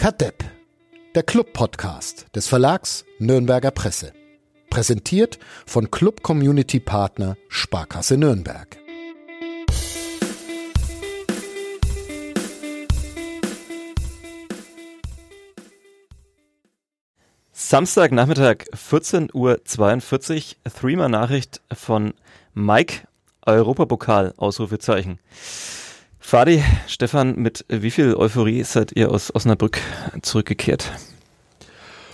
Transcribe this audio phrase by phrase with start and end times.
[0.00, 0.42] Kadepp,
[1.14, 4.14] der Club-Podcast des Verlags Nürnberger Presse.
[4.70, 8.78] Präsentiert von Club Community Partner Sparkasse Nürnberg.
[17.52, 22.14] Samstagnachmittag, 14.42 Uhr, Threema-Nachricht von
[22.54, 23.06] Mike,
[23.44, 25.18] Europapokal, Ausrufezeichen.
[26.30, 29.80] Fadi, Stefan, mit wie viel Euphorie seid ihr aus Osnabrück
[30.22, 30.92] zurückgekehrt?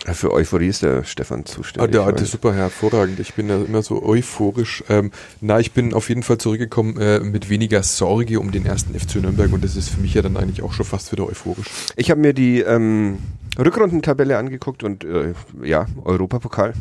[0.05, 1.87] Für Euphorie ist der Stefan zuständig.
[1.87, 3.19] Ah, der alte super hervorragend.
[3.19, 4.83] Ich bin ja immer so euphorisch.
[4.89, 8.99] Ähm, na, ich bin auf jeden Fall zurückgekommen äh, mit weniger Sorge um den ersten
[8.99, 11.67] FC Nürnberg und das ist für mich ja dann eigentlich auch schon fast wieder euphorisch.
[11.95, 13.19] Ich habe mir die ähm,
[13.59, 16.73] Rückrundentabelle angeguckt und äh, ja, Europapokal.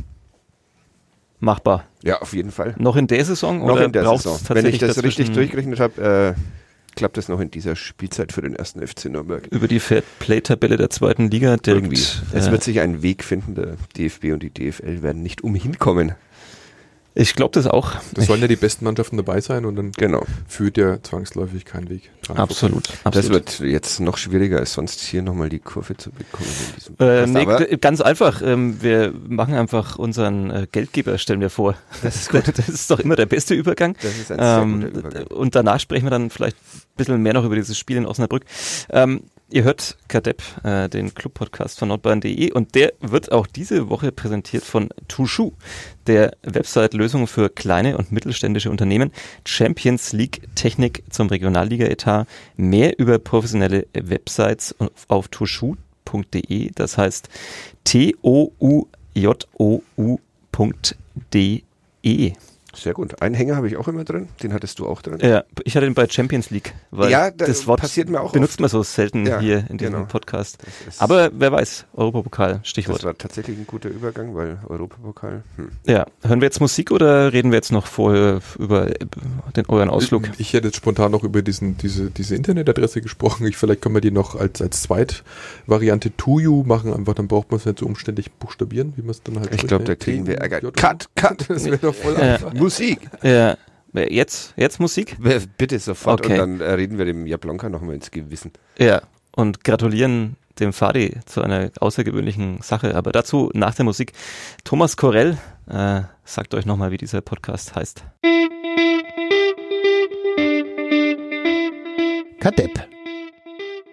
[1.40, 1.84] Machbar.
[2.02, 2.74] Ja, auf jeden Fall.
[2.78, 3.58] Noch in der Saison?
[3.58, 4.38] Noch oder in der Saison.
[4.48, 6.40] Wenn ich das richtig durchgerechnet habe, äh,
[6.96, 9.46] klappt das noch in dieser Spielzeit für den ersten FC Nürnberg.
[9.48, 11.84] Über die Fair-Play-Tabelle der zweiten Liga direkt.
[11.86, 12.02] Irgendwie.
[12.32, 13.54] Es äh, wird sich einen Weg finden.
[13.54, 16.14] Der DFB und die DFL werden nicht umhin kommen.
[17.18, 17.92] ich glaube das auch.
[18.12, 20.24] Da sollen ja die besten Mannschaften dabei sein und dann Genau.
[20.48, 22.10] führt ja zwangsläufig kein Weg.
[22.22, 22.88] dran Absolut.
[23.04, 23.14] absolut.
[23.14, 26.48] Das wird jetzt noch schwieriger als sonst hier nochmal die Kurve zu bekommen.
[26.68, 27.26] In diesem Äh,
[27.66, 28.42] nee, ganz einfach.
[28.44, 31.74] Ähm, wir machen einfach unseren äh, Geldgeber, stellen wir vor.
[32.02, 33.96] Das ist, das ist doch immer der beste Übergang.
[34.02, 35.26] das ist ein sehr Ähm, guter Übergang.
[35.28, 36.56] und danach sprechen wir dann vielleicht
[36.96, 38.44] bisschen mehr noch über dieses Spiel in Osnabrück.
[38.90, 44.10] Ähm, ihr hört Kadepp, äh, den Club-Podcast von nordbayern.de und der wird auch diese Woche
[44.12, 45.52] präsentiert von Tushu,
[46.06, 49.12] der Website-Lösung für kleine und mittelständische Unternehmen,
[49.44, 54.74] Champions League Technik zum Regionalliga-Etat, mehr über professionelle Websites
[55.08, 57.28] auf tushu.de, das heißt
[57.84, 58.86] T-O-U-J-O-U.de.
[62.76, 63.20] Sehr gut.
[63.22, 64.28] Einen Hänger habe ich auch immer drin.
[64.42, 65.18] Den hattest du auch drin.
[65.20, 68.32] Ja, ich hatte den bei Champions League, weil Ja, da- das Wort passiert mir auch
[68.32, 70.06] benutzt man so selten Ja, hier in diesem genau.
[70.06, 70.58] Podcast.
[70.98, 72.98] Aber wer weiß, Europapokal, Stichwort.
[72.98, 75.42] Das war tatsächlich ein guter Übergang, weil Europapokal.
[75.56, 75.68] Hm.
[75.86, 78.94] Ja, hören wir jetzt Musik oder reden wir jetzt noch vorher über äh,
[79.56, 80.24] den euren Ausflug?
[80.38, 83.46] Ich hätte jetzt spontan noch über diesen, diese, diese Internetadresse gesprochen.
[83.46, 86.92] Ich, vielleicht können wir die noch als, als Zweitvariante Tuyu machen.
[86.92, 89.66] Einfach, dann braucht man es nicht so umständlich buchstabieren, wie man es dann halt Ich
[89.66, 90.60] glaube, da kriegen wir Ärger.
[90.72, 91.46] Cut, cut.
[91.56, 92.52] Das wäre doch voll einfach.
[92.66, 92.98] Musik.
[93.22, 93.56] Ja,
[93.92, 95.16] jetzt, jetzt Musik?
[95.56, 96.20] Bitte sofort.
[96.26, 96.32] Okay.
[96.32, 98.50] Und dann äh, reden wir dem Jablonka nochmal ins Gewissen.
[98.76, 99.02] Ja,
[99.36, 102.96] und gratulieren dem Fadi zu einer außergewöhnlichen Sache.
[102.96, 104.14] Aber dazu nach der Musik.
[104.64, 105.38] Thomas Korell
[105.70, 108.02] äh, sagt euch nochmal, wie dieser Podcast heißt.
[112.40, 112.88] Kadepp,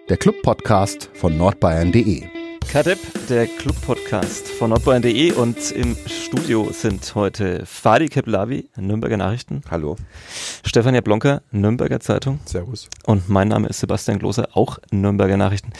[0.08, 2.43] der Club-Podcast von nordbayern.de.
[2.74, 2.98] Kadepp,
[3.28, 9.94] der Club-Podcast von nordbayern.de und im Studio sind heute Fadi Keplavi, Nürnberger Nachrichten, Hallo.
[10.66, 12.88] Stefan Jablonka, Nürnberger Zeitung Servus.
[13.06, 15.70] und mein Name ist Sebastian Gloser, auch Nürnberger Nachrichten.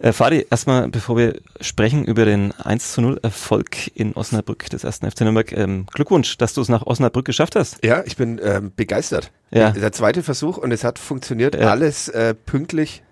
[0.00, 4.82] Äh, Fadi, erstmal, bevor wir sprechen über den 1 zu 0 Erfolg in Osnabrück des
[4.82, 7.84] ersten FC Nürnberg, ähm, Glückwunsch, dass du es nach Osnabrück geschafft hast.
[7.84, 9.30] Ja, ich bin ähm, begeistert.
[9.52, 9.70] Ja.
[9.70, 11.54] Der zweite Versuch und es hat funktioniert.
[11.54, 11.70] Ja.
[11.70, 13.04] Alles äh, pünktlich.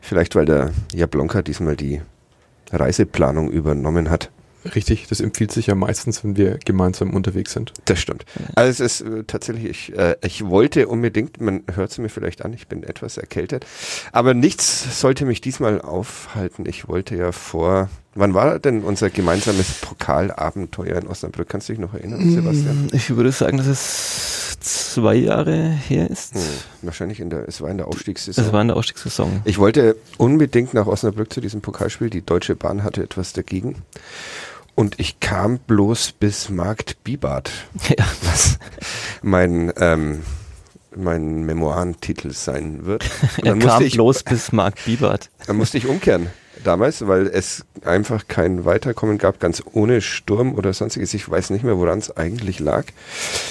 [0.00, 2.02] Vielleicht, weil der Jablonka diesmal die
[2.74, 4.30] Reiseplanung übernommen hat.
[4.74, 7.74] Richtig, das empfiehlt sich ja meistens, wenn wir gemeinsam unterwegs sind.
[7.84, 8.24] Das stimmt.
[8.54, 12.42] Also es ist äh, tatsächlich, ich, äh, ich wollte unbedingt, man hört es mir vielleicht
[12.44, 13.66] an, ich bin etwas erkältet,
[14.12, 16.64] aber nichts sollte mich diesmal aufhalten.
[16.66, 21.48] Ich wollte ja vor, wann war denn unser gemeinsames Pokalabenteuer in Osnabrück?
[21.48, 22.86] Kannst du dich noch erinnern, Sebastian?
[22.86, 26.34] Mm, Ich würde sagen, dass es zwei Jahre her ist.
[26.34, 26.40] Hm,
[26.82, 28.42] wahrscheinlich in der, es war in der Aufstiegssaison.
[28.44, 29.42] Das war in der Ausstiegssaison.
[29.44, 32.10] Ich wollte unbedingt nach Osnabrück zu diesem Pokalspiel.
[32.10, 33.82] Die Deutsche Bahn hatte etwas dagegen.
[34.74, 37.50] Und ich kam bloß bis Markt Bibart,
[37.96, 38.04] Ja.
[38.22, 38.58] was
[39.22, 40.22] mein, ähm,
[40.96, 43.04] mein Memoirentitel sein wird.
[43.38, 45.30] Und Er dann kam musste, ich, bloß bis Mark Biebert.
[45.46, 46.28] dann musste ich umkehren
[46.66, 51.14] damals, weil es einfach kein Weiterkommen gab, ganz ohne Sturm oder sonstiges.
[51.14, 52.84] Ich weiß nicht mehr, woran es eigentlich lag.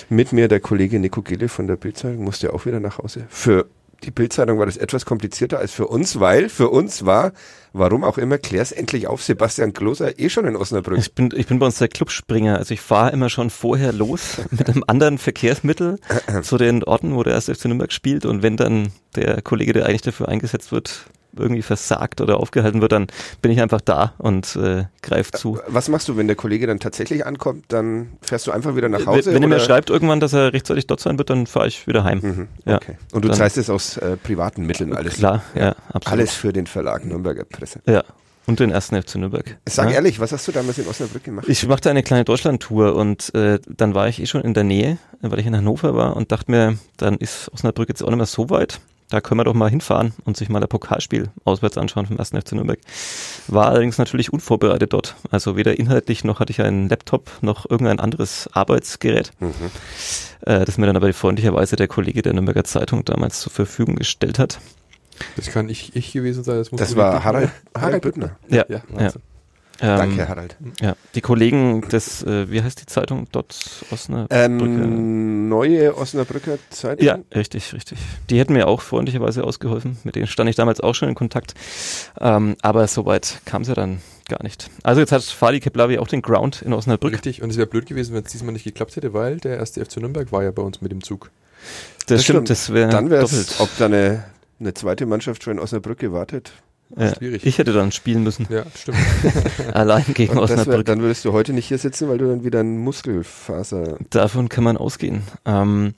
[0.09, 3.25] Mit mir der Kollege Nico Gille von der Bildzeitung musste auch wieder nach Hause.
[3.29, 3.66] Für
[4.03, 7.32] die Bildzeitung war das etwas komplizierter als für uns, weil für uns war,
[7.72, 10.97] warum auch immer, klär's endlich auf, Sebastian Kloser eh schon in Osnabrück.
[10.99, 12.58] Ich bin, ich bin bei uns der Clubspringer.
[12.58, 15.99] Also ich fahre immer schon vorher los mit einem anderen Verkehrsmittel
[16.41, 18.26] zu den Orten, wo der erste FC Nürnberg spielt.
[18.26, 21.05] Und wenn dann der Kollege, der eigentlich dafür eingesetzt wird,
[21.38, 23.08] irgendwie versagt oder aufgehalten wird, dann
[23.41, 25.59] bin ich einfach da und äh, greife zu.
[25.68, 27.66] Was machst du, wenn der Kollege dann tatsächlich ankommt?
[27.70, 29.28] Dann fährst du einfach wieder nach Hause?
[29.28, 31.88] wenn wenn er mir schreibt irgendwann, dass er rechtzeitig dort sein wird, dann fahre ich
[31.88, 32.20] wieder heim.
[32.22, 32.76] Mhm, Ja.
[32.78, 32.97] okay.
[33.12, 35.16] Und du zahlst es aus äh, privaten Mitteln alles?
[35.16, 36.20] Klar, ja, absolut.
[36.20, 37.82] Alles für den Verlag Nürnberger Presse.
[37.85, 38.03] Ja.
[38.46, 39.58] Und den ersten FC Nürnberg.
[39.66, 39.96] Sag ja.
[39.96, 41.47] ehrlich, was hast du damals in Osnabrück gemacht?
[41.47, 44.97] Ich machte eine kleine Deutschlandtour und äh, dann war ich eh schon in der Nähe,
[45.22, 48.26] weil ich in Hannover war und dachte mir, dann ist Osnabrück jetzt auch nicht mehr
[48.26, 48.82] so weit.
[49.13, 52.29] Da können wir doch mal hinfahren und sich mal ein Pokalspiel auswärts anschauen vom 1.
[52.29, 52.79] FC Nürnberg.
[53.47, 55.15] War allerdings natürlich unvorbereitet dort.
[55.29, 59.29] Also weder inhaltlich noch hatte ich einen Laptop noch irgendein anderes Arbeitsgerät.
[59.39, 59.53] Mhm.
[60.47, 64.39] Äh, das mir dann aber freundlicherweise der Kollege der Nürnberger Zeitung damals zur Verfügung gestellt
[64.39, 64.59] hat.
[65.35, 66.57] Das kann ich, ich gewesen sein.
[66.57, 68.35] Das, das war Harald, Harald Büttner.
[68.49, 69.11] Ja, ja, ja.
[69.81, 70.55] Ähm, Danke, Harald.
[70.81, 73.28] Ja, die Kollegen des, äh, wie heißt die Zeitung?
[73.31, 74.46] Dort Osnabrücker.
[74.46, 77.05] Ähm, neue Osnabrücker Zeitung?
[77.05, 77.97] Ja, richtig, richtig.
[78.29, 79.97] Die hätten mir auch freundlicherweise ausgeholfen.
[80.03, 81.55] Mit denen stand ich damals auch schon in Kontakt.
[82.22, 83.99] Ähm, aber soweit kam es ja dann
[84.29, 84.70] gar nicht.
[84.84, 87.14] Also jetzt hat Fali Keblavi auch den Ground in Osnabrück.
[87.14, 89.84] Richtig, und es wäre blöd gewesen, wenn es diesmal nicht geklappt hätte, weil der erste
[89.84, 91.31] FC Nürnberg war ja bei uns mit dem Zug.
[92.05, 94.25] Das, das stimmt, das wäre Dann wäre es, ob da eine,
[94.59, 96.53] eine zweite Mannschaft schon in Osnabrück gewartet
[96.96, 97.46] ja, schwierig.
[97.46, 98.47] Ich hätte dann spielen müssen.
[98.50, 98.97] Ja, stimmt.
[99.74, 100.68] Allein gegen Osnabrück.
[100.68, 103.97] Wär, dann würdest du heute nicht hier sitzen, weil du dann wieder ein Muskelfaser.
[104.09, 105.24] Davon kann man ausgehen.
[105.46, 105.96] Ähm,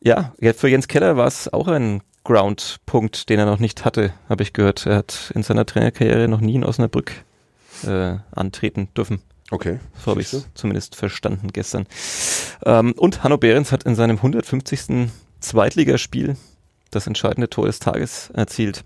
[0.00, 4.42] ja, für Jens Keller war es auch ein Ground-Punkt, den er noch nicht hatte, habe
[4.42, 4.84] ich gehört.
[4.86, 7.12] Er hat in seiner Trainerkarriere noch nie in Osnabrück
[7.86, 9.22] äh, antreten dürfen.
[9.52, 9.78] Okay.
[10.04, 11.86] So habe ich es zumindest verstanden gestern.
[12.64, 15.08] Ähm, und Hanno Behrens hat in seinem 150.
[15.38, 16.36] Zweitligaspiel
[16.90, 18.84] das entscheidende Tor des Tages erzielt.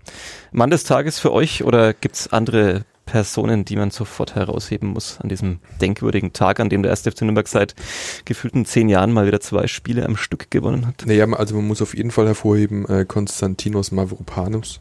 [0.51, 5.19] Mann des Tages für euch oder gibt es andere Personen, die man sofort herausheben muss
[5.19, 7.01] an diesem denkwürdigen Tag, an dem der 1.
[7.01, 7.75] FC Nürnberg seit
[8.23, 11.03] gefühlten zehn Jahren mal wieder zwei Spiele am Stück gewonnen hat?
[11.05, 14.79] Naja, also man muss auf jeden Fall hervorheben äh, Konstantinos Mavropanos.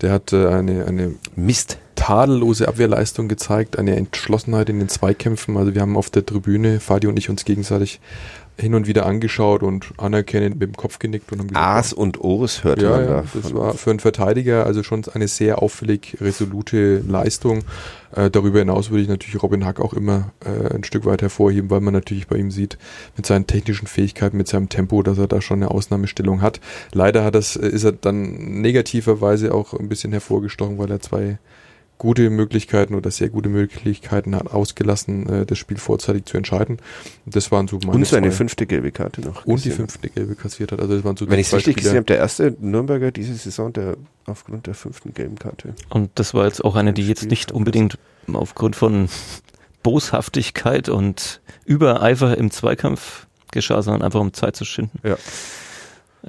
[0.00, 5.56] Der hat äh, eine, eine Mist tadellose Abwehrleistung gezeigt, eine Entschlossenheit in den Zweikämpfen.
[5.56, 8.00] Also wir haben auf der Tribüne, Fadi und ich, uns gegenseitig
[8.58, 12.20] hin und wieder angeschaut und anerkennend mit dem Kopf genickt und haben gesagt, Aas und
[12.20, 13.24] Oris hörte ja, man ja, da.
[13.32, 17.60] Das war für einen Verteidiger also schon eine sehr auffällig resolute Leistung.
[18.16, 21.70] Äh, darüber hinaus würde ich natürlich Robin Hack auch immer äh, ein Stück weit hervorheben,
[21.70, 22.78] weil man natürlich bei ihm sieht,
[23.16, 26.60] mit seinen technischen Fähigkeiten, mit seinem Tempo, dass er da schon eine Ausnahmestellung hat.
[26.92, 31.38] Leider hat das, ist er dann negativerweise auch ein bisschen hervorgestochen, weil er zwei
[32.02, 36.78] gute Möglichkeiten oder sehr gute Möglichkeiten hat ausgelassen, äh, das Spiel vorzeitig zu entscheiden.
[37.26, 38.38] Das waren so meine Und seine zwei.
[38.38, 39.46] fünfte gelbe Karte noch.
[39.46, 40.80] Und die fünfte gelbe kassiert hat.
[40.80, 43.72] Also das waren so Wenn ich es richtig gesehen habe, der erste Nürnberger diese Saison,
[43.72, 43.96] der
[44.26, 45.74] aufgrund der fünften gelben Karte.
[45.90, 47.96] Und das war jetzt auch eine, die jetzt nicht unbedingt
[48.32, 49.08] aufgrund von
[49.84, 54.98] Boshaftigkeit und Übereifer im Zweikampf geschah, sondern einfach um Zeit zu schinden.
[55.04, 55.16] Ja.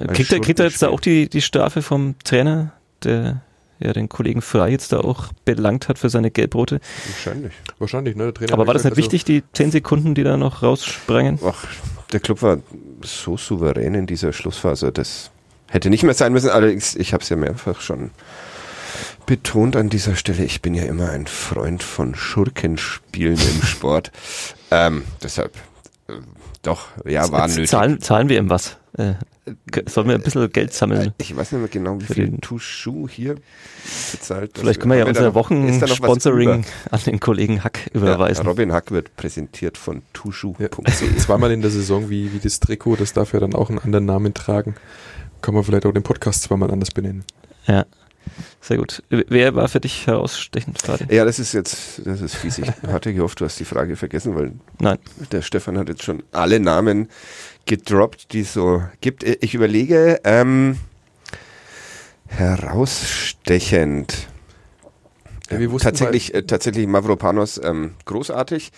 [0.06, 2.70] Kriegt er, kriegt er jetzt da auch die, die Strafe vom Trainer,
[3.02, 3.42] der
[3.80, 6.80] ja den Kollegen Frey jetzt da auch belangt hat für seine Gelbrote.
[7.06, 7.52] Wahrscheinlich.
[7.78, 8.32] Wahrscheinlich, ne?
[8.52, 11.38] Aber war das nicht also wichtig, die zehn Sekunden, die da noch raussprangen?
[11.44, 11.66] Ach,
[12.12, 12.58] der Club war
[13.02, 15.30] so souverän in dieser Schlussphase, das
[15.68, 16.50] hätte nicht mehr sein müssen.
[16.50, 18.10] Allerdings, ich habe es ja mehrfach schon
[19.26, 24.12] betont an dieser Stelle, ich bin ja immer ein Freund von Schurkenspielen im Sport.
[24.70, 25.54] Ähm, deshalb,
[26.08, 26.14] äh,
[26.62, 27.68] doch, ja, war nötig.
[27.68, 28.76] Zahlen, zahlen wir ihm was?
[28.96, 29.14] Äh,
[29.86, 31.12] sollen wir ein bisschen Geld sammeln?
[31.18, 33.36] Ich weiß nicht mehr genau, wie viel Tushu hier
[34.12, 34.52] bezahlt.
[34.56, 38.44] Vielleicht können wir ja unser Wochensponsoring an den Kollegen Hack überweisen.
[38.44, 40.68] Ja, Robin Hack wird präsentiert von tushu.de.
[40.68, 43.78] Ja, zweimal in der Saison wie, wie das Trikot, das darf ja dann auch einen
[43.78, 44.74] anderen Namen tragen.
[45.42, 47.24] Kann man vielleicht auch den Podcast zweimal anders benennen.
[47.66, 47.84] Ja.
[48.64, 49.02] Sehr gut.
[49.10, 51.06] Wer war für dich herausstechend gerade?
[51.14, 52.56] Ja, das ist jetzt, das ist fies.
[52.56, 54.96] Ich hatte gehofft, du hast die Frage vergessen, weil Nein.
[55.32, 57.08] der Stefan hat jetzt schon alle Namen
[57.66, 59.22] gedroppt, die es so gibt.
[59.22, 60.78] Ich überlege, ähm,
[62.28, 64.28] herausstechend.
[65.50, 68.72] Ja, wir tatsächlich, äh, tatsächlich Mavropanos ähm, großartig.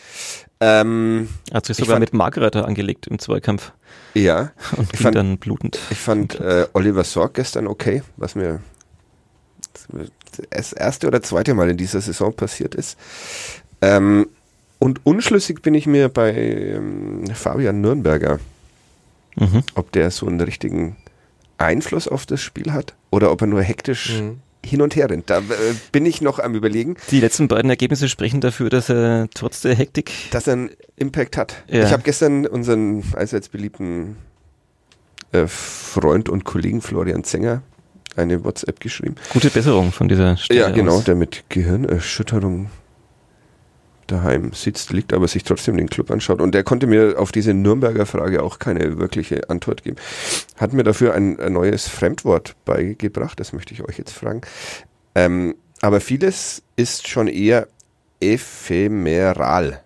[0.58, 3.70] Ähm, Hat sich sogar fand, mit Margaret angelegt im Zweikampf.
[4.14, 4.50] Ja.
[4.76, 5.78] Und ich fand, dann blutend.
[5.90, 8.60] Ich fand äh, Oliver Sorg gestern okay, was mir
[10.50, 12.98] das erste oder zweite Mal in dieser Saison passiert ist.
[13.80, 14.28] Ähm,
[14.78, 18.38] und unschlüssig bin ich mir bei ähm, Fabian Nürnberger.
[19.36, 19.62] Mhm.
[19.74, 20.96] Ob der so einen richtigen
[21.58, 24.40] Einfluss auf das Spiel hat oder ob er nur hektisch mhm.
[24.64, 25.30] hin und her rennt.
[25.30, 25.42] Da äh,
[25.92, 26.96] bin ich noch am überlegen.
[27.10, 30.12] Die letzten beiden Ergebnisse sprechen dafür, dass er trotz der Hektik...
[30.30, 31.62] Dass er einen Impact hat.
[31.68, 31.84] Ja.
[31.84, 34.16] Ich habe gestern unseren allseits beliebten
[35.32, 37.62] äh, Freund und Kollegen Florian Zenger
[38.16, 39.16] eine WhatsApp geschrieben.
[39.32, 41.04] Gute Besserung von dieser Stelle Ja, genau, aus.
[41.04, 42.70] der mit Gehirnerschütterung
[44.06, 46.40] daheim sitzt, liegt, aber sich trotzdem den Club anschaut.
[46.40, 49.96] Und der konnte mir auf diese Nürnberger Frage auch keine wirkliche Antwort geben.
[50.56, 54.42] Hat mir dafür ein, ein neues Fremdwort beigebracht, das möchte ich euch jetzt fragen.
[55.14, 57.66] Ähm, aber vieles ist schon eher
[58.20, 59.82] ephemeral.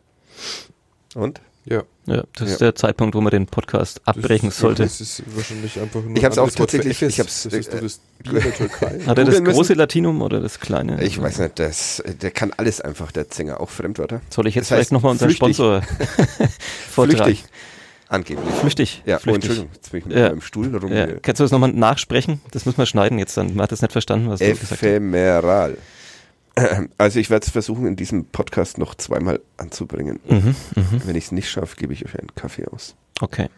[1.14, 1.40] Und?
[1.64, 1.82] Ja.
[2.11, 2.52] Ja, das ja.
[2.55, 4.83] ist der Zeitpunkt, wo man den Podcast abbrechen das sollte.
[4.83, 7.00] Das ist wahrscheinlich einfach nur Ich habe es auch tatsächlich.
[7.02, 9.00] Ich hab's, das ist äh, das Bier der Türkei.
[9.07, 11.02] Hat er das große Latinum oder das kleine?
[11.05, 14.21] Ich weiß nicht, das, der kann alles einfach, der Sänger, auch Fremdwörter.
[14.29, 15.83] Soll ich jetzt das vielleicht nochmal unseren Sponsor
[16.90, 17.23] vortragen?
[17.25, 17.45] Flüchtig.
[18.09, 18.55] Angeblich.
[18.57, 19.02] Flüchtig.
[19.07, 19.35] Ja, oh, flüchtig.
[19.50, 20.29] Entschuldigung, jetzt bin ich mit Ja.
[20.31, 20.93] meinem Stuhl rum.
[20.93, 22.40] Ja, kannst du das nochmal nachsprechen?
[22.50, 23.55] Das müssen wir schneiden jetzt dann.
[23.55, 24.73] Man hat das nicht verstanden, was du gesagt hast.
[24.73, 25.76] Ephemeral.
[26.99, 30.21] Also ich werde es versuchen, in diesem Podcast noch zweimal anzubringen.
[30.28, 31.02] Mhm, mhm.
[31.04, 32.97] Wenn ich es nicht schaffe, gebe ich euch einen Kaffee aus.
[33.21, 33.49] Okay.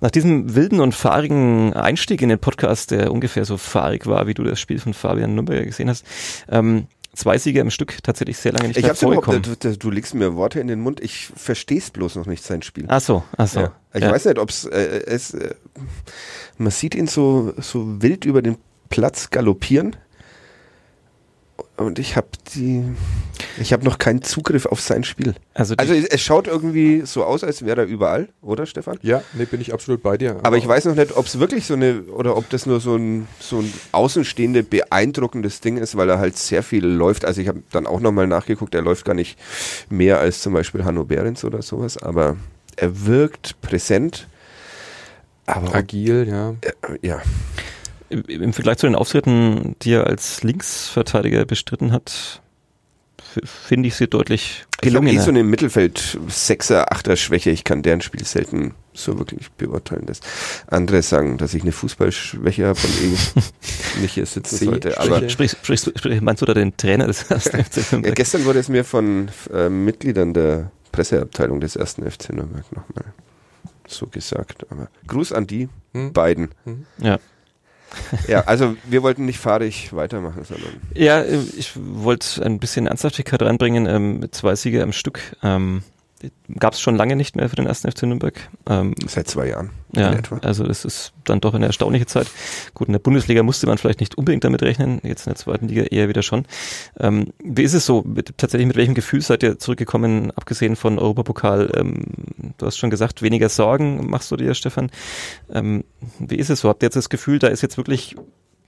[0.00, 4.34] Nach diesem wilden und fahrigen Einstieg in den Podcast, der ungefähr so fahrig war, wie
[4.34, 6.06] du das Spiel von Fabian Nürnberger gesehen hast,
[6.48, 9.42] ähm, zwei Siege im Stück tatsächlich sehr lange nicht Ich mehr vorgekommen.
[9.42, 12.44] du, du, du legst mir Worte in den Mund, ich verstehe es bloß noch nicht,
[12.44, 12.84] sein Spiel.
[12.88, 13.60] Ach so, ach so.
[13.60, 13.72] Ja.
[13.94, 14.12] Ich ja.
[14.12, 15.54] weiß nicht, ob äh, es, äh,
[16.58, 18.56] man sieht ihn so, so wild über den
[18.88, 19.96] Platz galoppieren.
[21.80, 22.84] Und ich habe die,
[23.58, 25.34] ich habe noch keinen Zugriff auf sein Spiel.
[25.54, 28.98] Also, Also es schaut irgendwie so aus, als wäre er überall, oder Stefan?
[29.00, 30.40] Ja, nee, bin ich absolut bei dir.
[30.42, 32.96] Aber ich weiß noch nicht, ob es wirklich so eine, oder ob das nur so
[32.96, 37.24] ein, so ein außenstehende beeindruckendes Ding ist, weil er halt sehr viel läuft.
[37.24, 39.38] Also ich habe dann auch nochmal nachgeguckt, er läuft gar nicht
[39.88, 42.36] mehr als zum Beispiel Hanno Behrens oder sowas, aber
[42.76, 44.28] er wirkt präsent.
[45.46, 46.50] Aber Agil, ja.
[46.60, 47.22] äh, ja,
[48.10, 52.40] im- Vergleich zu den Auftritten, die er als Linksverteidiger bestritten hat,
[53.44, 57.50] finde ich sie deutlich ich habe eh so eine Mittelfeld Sechser, Achter Schwäche.
[57.50, 60.06] Ich kann deren Spiel selten so wirklich beurteilen.
[60.06, 60.20] Das
[60.68, 64.98] andere sagen, dass ich eine Fußballschwäche habe und eh nicht hier sitzen C- sollte.
[64.98, 68.16] Aber Sprich, sprich, sprich, meinst du da den Trainer des ersten FC Ja, Nürnberg?
[68.16, 73.04] gestern wurde es mir von äh, Mitgliedern der Presseabteilung des ersten FC Nürnberg nochmal
[73.86, 74.66] so gesagt.
[74.70, 76.12] Aber Gruß an die Hm?
[76.14, 76.48] beiden.
[76.98, 77.18] Ja.
[78.28, 83.86] Ja, also wir wollten nicht fahrig weitermachen, sondern Ja, ich wollte ein bisschen Ernsthaftigkeit reinbringen.
[83.86, 85.82] Ähm, mit zwei Siege am Stück ähm,
[86.58, 88.34] gab es schon lange nicht mehr für den ersten FC Nürnberg.
[88.68, 90.38] Ähm, seit zwei Jahren ja, in etwa.
[90.38, 92.28] also das ist dann doch eine erstaunliche Zeit.
[92.74, 95.68] Gut, in der Bundesliga musste man vielleicht nicht unbedingt damit rechnen, jetzt in der zweiten
[95.68, 96.46] Liga eher wieder schon.
[96.98, 98.02] Ähm, wie ist es so?
[98.02, 101.72] Mit, tatsächlich mit welchem Gefühl seid ihr zurückgekommen, abgesehen von Europapokal?
[101.76, 102.04] Ähm,
[102.58, 104.90] du hast schon gesagt, weniger Sorgen machst du dir, Stefan.
[105.52, 105.84] Ähm,
[106.18, 106.68] wie ist es so?
[106.68, 108.16] Habt ihr jetzt das Gefühl, da ist jetzt wirklich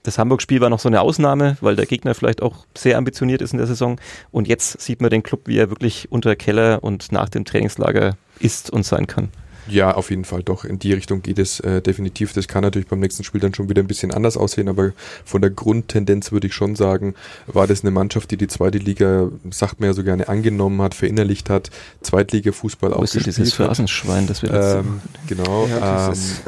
[0.03, 3.53] das Hamburg-Spiel war noch so eine Ausnahme, weil der Gegner vielleicht auch sehr ambitioniert ist
[3.53, 3.99] in der Saison.
[4.31, 8.17] Und jetzt sieht man den Club, wie er wirklich unter Keller und nach dem Trainingslager
[8.39, 9.29] ist und sein kann.
[9.67, 10.65] Ja, auf jeden Fall doch.
[10.65, 12.33] In die Richtung geht es äh, definitiv.
[12.33, 14.91] Das kann natürlich beim nächsten Spiel dann schon wieder ein bisschen anders aussehen, aber
[15.25, 17.15] von der Grundtendenz würde ich schon sagen,
[17.47, 20.93] war das eine Mannschaft, die die zweite Liga, sagt man ja so gerne, angenommen hat,
[20.93, 21.69] verinnerlicht hat,
[22.01, 23.53] Zweitliga-Fußball ist denn dieses.
[23.53, 25.67] Phrasenschwein, das wir jetzt Ähm, genau.
[25.67, 26.41] Ja, ähm, das ist,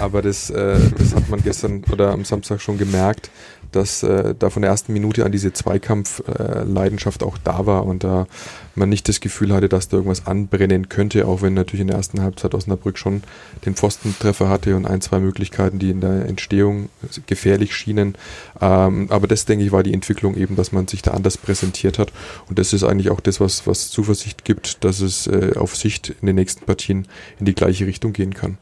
[0.00, 3.30] aber das, äh, das hat man gestern oder am Samstag schon gemerkt,
[3.72, 8.26] dass äh, da von der ersten Minute an diese Zweikampf-Leidenschaft auch da war und da
[8.74, 11.96] man nicht das Gefühl hatte, dass da irgendwas anbrennen könnte, auch wenn natürlich in der
[11.96, 13.22] ersten Halbzeit Osnabrück schon
[13.64, 16.88] den Pfostentreffer hatte und ein, zwei Möglichkeiten, die in der Entstehung
[17.26, 18.16] gefährlich schienen.
[18.60, 21.98] Ähm, aber das, denke ich, war die Entwicklung eben, dass man sich da anders präsentiert
[21.98, 22.12] hat
[22.48, 26.14] und das ist eigentlich auch das, was, was Zuversicht gibt, dass es äh, auf Sicht
[26.20, 27.06] in den nächsten Partien
[27.38, 28.58] in die gleiche Richtung gehen kann.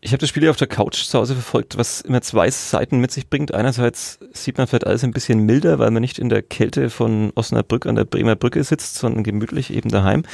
[0.00, 3.00] Ich habe das Spiel hier auf der Couch zu Hause verfolgt, was immer zwei Seiten
[3.00, 3.52] mit sich bringt.
[3.52, 7.32] Einerseits sieht man vielleicht alles ein bisschen milder, weil man nicht in der Kälte von
[7.34, 10.24] Osnabrück an der Bremer Brücke sitzt, sondern gemütlich eben daheim.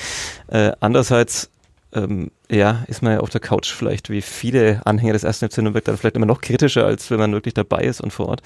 [0.49, 1.51] Äh, andererseits
[1.95, 5.59] ähm, ja, ist man ja auf der Couch vielleicht wie viele Anhänger des ersten FC
[5.59, 8.43] Nürnberg dann vielleicht immer noch kritischer, als wenn man wirklich dabei ist und vor Ort.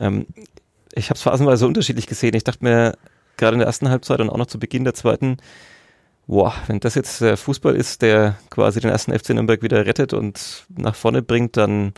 [0.00, 0.26] Ähm,
[0.94, 2.34] ich habe es phasenweise unterschiedlich gesehen.
[2.34, 2.96] Ich dachte mir
[3.36, 5.38] gerade in der ersten Halbzeit und auch noch zu Beginn der zweiten,
[6.26, 10.12] Boah, wenn das jetzt der Fußball ist, der quasi den ersten FC Nürnberg wieder rettet
[10.14, 11.92] und nach vorne bringt, dann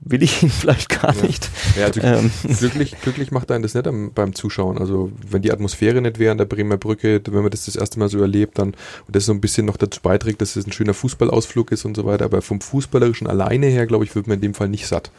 [0.00, 1.22] will ich ihn vielleicht gar Ja.
[1.22, 1.48] nicht.
[1.78, 4.78] Ja, also Ähm, glücklich, glücklich macht einen das nicht am, beim Zuschauen.
[4.78, 7.98] Also wenn die Atmosphäre nicht wäre an der Bremer Brücke, wenn man das das erste
[7.98, 8.68] Mal so erlebt, dann
[9.06, 11.94] und das so ein bisschen noch dazu beiträgt, dass es ein schöner Fußballausflug ist und
[11.96, 12.26] so weiter.
[12.26, 15.10] Aber vom Fußballerischen alleine her, glaube ich, wird man in dem Fall nicht satt.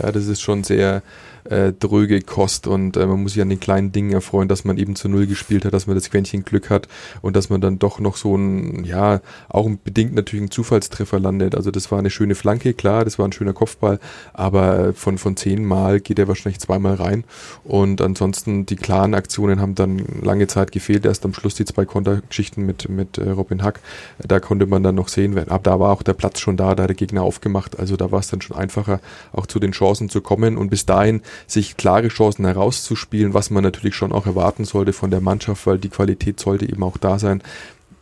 [0.00, 1.02] Ja, das ist schon sehr
[1.50, 4.78] äh, dröge Kost und äh, man muss sich an den kleinen Dingen erfreuen, dass man
[4.78, 6.88] eben zu Null gespielt hat, dass man das Quäntchen Glück hat
[7.22, 11.54] und dass man dann doch noch so ein, ja, auch bedingt natürlich ein Zufallstreffer landet.
[11.54, 13.98] Also das war eine schöne Flanke, klar, das war ein schöner Kopfball,
[14.32, 17.24] aber von, von zehn Mal geht er wahrscheinlich zweimal rein.
[17.64, 21.84] Und ansonsten die klaren Aktionen haben dann lange Zeit gefehlt, erst am Schluss die zwei
[21.84, 23.80] Kontergeschichten mit, mit äh, Robin Hack,
[24.18, 26.84] da konnte man dann noch sehen, aber da war auch der Platz schon da, da
[26.84, 29.00] hat der Gegner aufgemacht, also da war es dann schon einfacher,
[29.32, 30.56] auch zu den Chancen zu kommen.
[30.56, 35.10] Und bis dahin sich klare Chancen herauszuspielen, was man natürlich schon auch erwarten sollte von
[35.10, 37.42] der Mannschaft, weil die Qualität sollte eben auch da sein.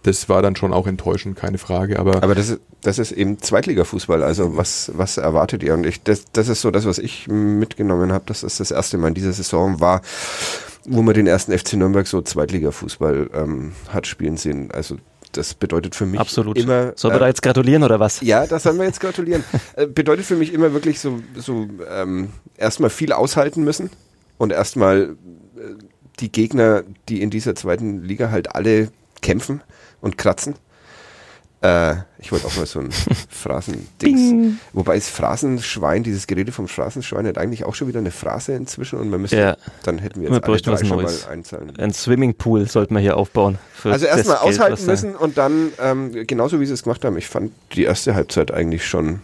[0.02, 3.40] Das war dann schon auch enttäuschend, keine Frage, aber, aber das ist, das ist eben
[3.40, 4.22] Zweitligafußball.
[4.22, 5.72] Also was, was erwartet ihr?
[5.72, 8.98] Und ich, das, das ist so das, was ich mitgenommen habe, dass das das erste
[8.98, 10.02] Mal in dieser Saison war,
[10.84, 14.70] wo man den ersten FC Nürnberg so Zweitligafußball ähm, hat spielen sehen.
[14.72, 14.98] Also
[15.36, 16.58] das bedeutet für mich absolut.
[16.58, 16.92] immer.
[16.96, 18.20] Sollen wir äh, da jetzt gratulieren oder was?
[18.20, 19.44] Ja, das sollen wir jetzt gratulieren.
[19.76, 23.90] äh, bedeutet für mich immer wirklich so, so ähm, erstmal viel aushalten müssen
[24.38, 25.16] und erstmal
[25.56, 25.60] äh,
[26.20, 28.90] die Gegner, die in dieser zweiten Liga halt alle
[29.22, 29.62] kämpfen
[30.00, 30.54] und kratzen.
[31.64, 32.90] Äh, ich wollte auch mal so ein
[33.30, 34.58] Phrasendings.
[34.74, 38.98] Wobei es Phrasenschwein, dieses Gerede vom Phrasenschwein hat eigentlich auch schon wieder eine Phrase inzwischen
[38.98, 39.56] und man müsste, Ja.
[39.82, 41.24] dann hätten wir Wir jetzt alle bräuchten drei schon Neues.
[41.26, 41.72] mal einzahlen.
[41.78, 43.58] Ein Swimmingpool sollten wir hier aufbauen.
[43.82, 47.16] Also erstmal Geld, aushalten da- müssen und dann, ähm, genauso wie sie es gemacht haben,
[47.16, 49.20] ich fand die erste Halbzeit eigentlich schon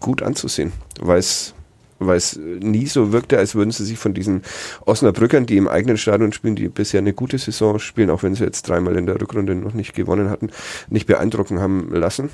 [0.00, 1.54] gut anzusehen, weil es
[1.98, 4.42] weil es nie so wirkte, als würden sie sich von diesen
[4.84, 8.44] Osnabrückern, die im eigenen Stadion spielen, die bisher eine gute Saison spielen, auch wenn sie
[8.44, 10.50] jetzt dreimal in der Rückrunde noch nicht gewonnen hatten,
[10.88, 12.30] nicht beeindrucken haben lassen.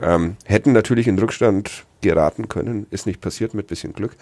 [0.00, 4.12] Ähm, hätten natürlich in Rückstand geraten können, ist nicht passiert mit bisschen Glück.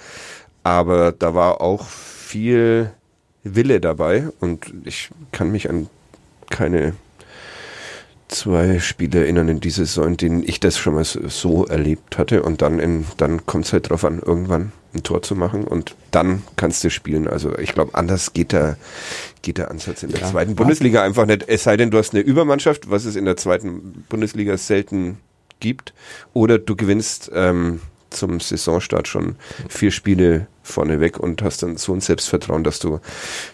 [0.63, 2.91] Aber da war auch viel
[3.43, 5.89] Wille dabei und ich kann mich an
[6.49, 6.95] keine
[8.35, 12.19] zwei Spiele erinnern in dieser Saison, in denen ich das schon mal so- so erlebt
[12.19, 15.65] hatte und dann in, dann kommt es halt drauf an, irgendwann ein Tor zu machen
[15.65, 17.27] und dann kannst du spielen.
[17.27, 18.77] Also ich glaube, anders geht der,
[19.43, 20.31] geht der Ansatz in der Ja.
[20.31, 21.49] zweiten Bundesliga einfach nicht.
[21.49, 25.19] Es sei denn, du hast eine Übermannschaft, was es in der zweiten Bundesliga selten
[25.61, 25.95] gibt,
[26.33, 27.81] oder du gewinnst ähm,
[28.15, 29.37] zum Saisonstart schon
[29.69, 33.01] vier Spiele vorneweg und hast dann so ein Selbstvertrauen, dass du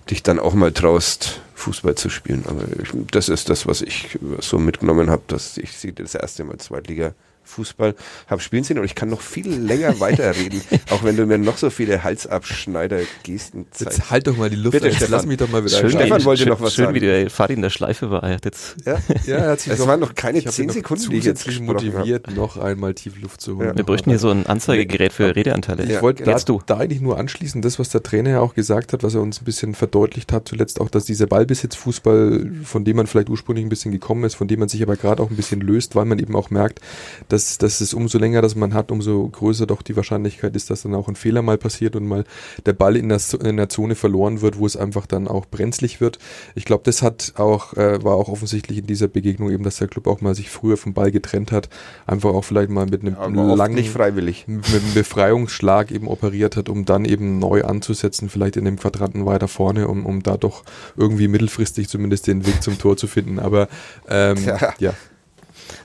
[0.08, 2.44] dich dann auch mal traust, Fußball zu spielen.
[2.46, 6.44] Aber ich, das ist das, was ich so mitgenommen habe, dass ich sie das erste
[6.44, 7.14] Mal Zweitliga
[7.50, 7.95] Fußball
[8.28, 11.59] habe spielen sehen und ich kann noch viel länger weiterreden, auch wenn du mir noch
[11.59, 13.99] so viele Halsabschneider-Gesten zeigst.
[13.99, 14.90] Jetzt halt doch mal die Luft Bitte, an.
[14.90, 15.12] Jetzt Stefan.
[15.12, 16.95] lass mich doch mal wieder Schön, Stefan wie, wollte schön, noch was schön, sagen.
[16.97, 18.23] wie der Fadi in der Schleife war.
[18.23, 18.99] Er hat jetzt Ja?
[19.26, 21.61] Ja, er hat sich Es noch- waren noch keine zehn noch Sekunden, die ich jetzt
[21.61, 23.69] motiviert, noch einmal tief Luft zu holen.
[23.69, 23.76] Ja.
[23.76, 25.85] Wir bräuchten hier so ein Anzeigegerät für Redeanteile.
[25.85, 26.62] Ich Ja, wollte da, du.
[26.66, 29.40] da eigentlich nur anschließen, das, was der Trainer ja auch gesagt hat, was er uns
[29.40, 33.69] ein bisschen verdeutlicht hat, zuletzt auch, dass dieser Ballbesitzfußball, von dem man vielleicht ursprünglich ein
[33.69, 36.19] bisschen gekommen ist, von dem man sich aber gerade auch ein bisschen löst, weil man
[36.19, 36.80] eben auch merkt,
[37.28, 40.82] dass, dass es umso länger das man hat, umso größer doch die Wahrscheinlichkeit ist, dass
[40.82, 42.25] dann auch ein Fehler mal passiert und mal
[42.66, 46.00] der Ball in der, in der Zone verloren wird, wo es einfach dann auch brenzlig
[46.00, 46.18] wird.
[46.54, 49.88] Ich glaube, das hat auch, äh, war auch offensichtlich in dieser Begegnung eben, dass der
[49.88, 51.68] Club auch mal sich früher vom Ball getrennt hat,
[52.06, 54.44] einfach auch vielleicht mal mit einem oft langen nicht freiwillig.
[54.47, 59.26] mit einem Befreiungsschlag eben operiert hat, um dann eben neu anzusetzen, vielleicht in dem Quadranten
[59.26, 60.64] weiter vorne, um, um da doch
[60.97, 63.38] irgendwie mittelfristig zumindest den Weg zum Tor zu finden.
[63.38, 63.69] Aber
[64.08, 64.75] ähm, Ja.
[64.78, 64.95] ja.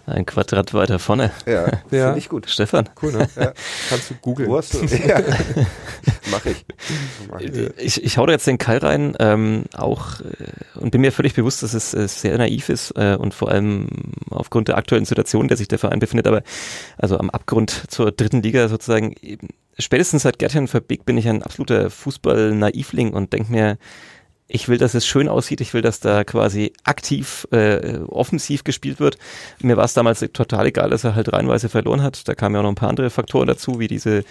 [0.06, 1.32] Ein Quadrat weiter vorne.
[1.45, 2.06] Ja, Ja.
[2.06, 2.50] finde ich gut.
[2.50, 2.89] Stefan.
[3.02, 3.28] cool, ne?
[3.36, 3.54] Ja.
[3.89, 4.50] Kannst du googeln.
[4.50, 4.86] Wo hast du?
[5.08, 5.19] ja.
[6.32, 6.65] Mach ich.
[7.32, 7.52] Mach ich.
[7.78, 11.34] Ich, ich hau da jetzt den Keil rein, ähm, auch äh, und bin mir völlig
[11.34, 13.88] bewusst, dass es äh, sehr naiv ist äh, und vor allem
[14.30, 16.43] aufgrund der aktuellen Situation, in der sich der Verein befindet, aber
[16.98, 19.13] also am Abgrund zur dritten Liga sozusagen.
[19.21, 23.78] Eben, spätestens seit Gertjan Verbeek bin ich ein absoluter Fußball-Naivling und denke mir,
[24.47, 28.99] ich will, dass es schön aussieht, ich will, dass da quasi aktiv, äh, offensiv gespielt
[28.99, 29.17] wird.
[29.62, 32.27] Mir war es damals total egal, dass er halt reihenweise verloren hat.
[32.27, 34.23] Da kamen ja auch noch ein paar andere Faktoren dazu, wie diese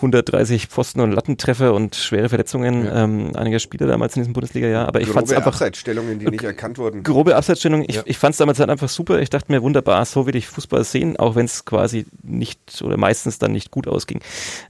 [0.00, 3.04] 130 Pfosten- und Lattentreffer und schwere Verletzungen Ja.
[3.04, 4.88] ähm, einiger Spieler damals in diesem Bundesliga-Jahr.
[4.88, 7.02] Aber ich fand es einfach Abseitsstellungen, die nicht erkannt wurden.
[7.02, 7.84] grobe Abseitsstellung.
[7.86, 8.02] Ich, Ja.
[8.04, 9.20] ich fand es damals halt einfach super.
[9.20, 12.96] Ich dachte mir, wunderbar, so will ich Fußball sehen, auch wenn es quasi nicht oder
[12.96, 14.20] meistens dann nicht gut ausging.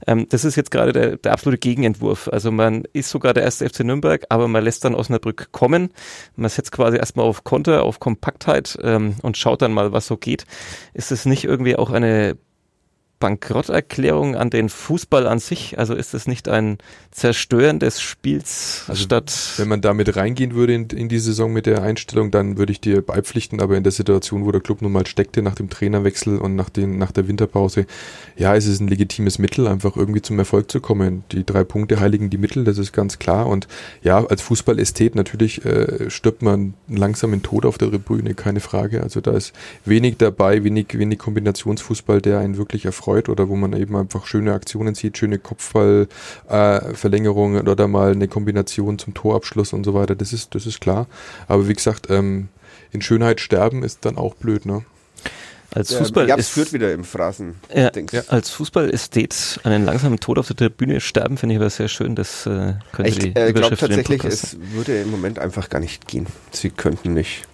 [0.07, 2.27] Ähm, das ist jetzt gerade der, der absolute Gegenentwurf.
[2.31, 5.91] Also man ist sogar der erste FC Nürnberg, aber man lässt dann Osnabrück kommen.
[6.35, 10.17] Man setzt quasi erstmal auf Konter, auf Kompaktheit ähm, und schaut dann mal, was so
[10.17, 10.45] geht.
[10.93, 12.37] Ist es nicht irgendwie auch eine
[13.23, 15.79] Bankrotterklärung an den Fußball an sich?
[15.79, 16.77] Also ist es nicht ein
[17.09, 21.65] Zerstören des Spiels Also, statt Wenn man damit reingehen würde in, in die Saison mit
[21.65, 24.91] der Einstellung, dann würde ich dir beipflichten, aber in der Situation, wo der Club nun
[24.91, 27.85] mal steckte nach dem Trainerwechsel und nach, den, nach der Winterpause,
[28.35, 31.23] ja, es ist ein legitimes Mittel, einfach irgendwie zum Erfolg zu kommen.
[31.31, 33.47] Die drei Punkte heiligen die Mittel, das ist ganz klar.
[33.47, 33.69] Und
[34.01, 39.01] ja, als Fußballästhet natürlich äh, stirbt man langsam in Tod auf der Tribüne, keine Frage.
[39.01, 39.53] Also da ist
[39.85, 44.53] wenig dabei, wenig, wenig Kombinationsfußball, der einen wirklich erfreut oder wo man eben einfach schöne
[44.53, 46.07] Aktionen sieht, schöne Kopfball,
[46.49, 46.79] äh,
[47.59, 50.15] oder mal eine Kombination zum Torabschluss und so weiter.
[50.15, 51.07] Das ist, das ist klar.
[51.47, 52.49] Aber wie gesagt, ähm,
[52.91, 54.83] in Schönheit sterben ist dann auch blöd, ne?
[55.75, 57.55] als Fußball Japs ist führt wieder im Phrasen.
[57.73, 58.21] Ja, ja.
[58.27, 62.15] als Fußballästhet einen langsamen Tod auf der Tribüne sterben, finde ich aber sehr schön.
[62.15, 65.39] Das äh, könnte Ich die äh, glaube Überschrift für den tatsächlich, es würde im Moment
[65.39, 66.27] einfach gar nicht gehen.
[66.51, 67.47] Sie könnten nicht,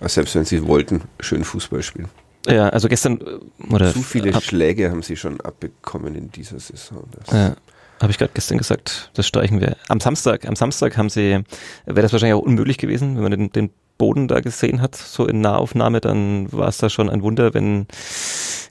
[0.00, 2.08] selbst wenn sie wollten, schön Fußball spielen.
[2.46, 6.58] Ja, also gestern äh, oder Zu viele hab, Schläge haben sie schon abbekommen in dieser
[6.58, 7.04] Saison.
[7.30, 7.54] Ja,
[8.00, 9.76] habe ich gerade gestern gesagt, das streichen wir.
[9.88, 11.40] Am Samstag, am Samstag haben sie,
[11.84, 15.26] wäre das wahrscheinlich auch unmöglich gewesen, wenn man den, den Boden da gesehen hat, so
[15.26, 17.86] in Nahaufnahme, dann war es da schon ein Wunder, wenn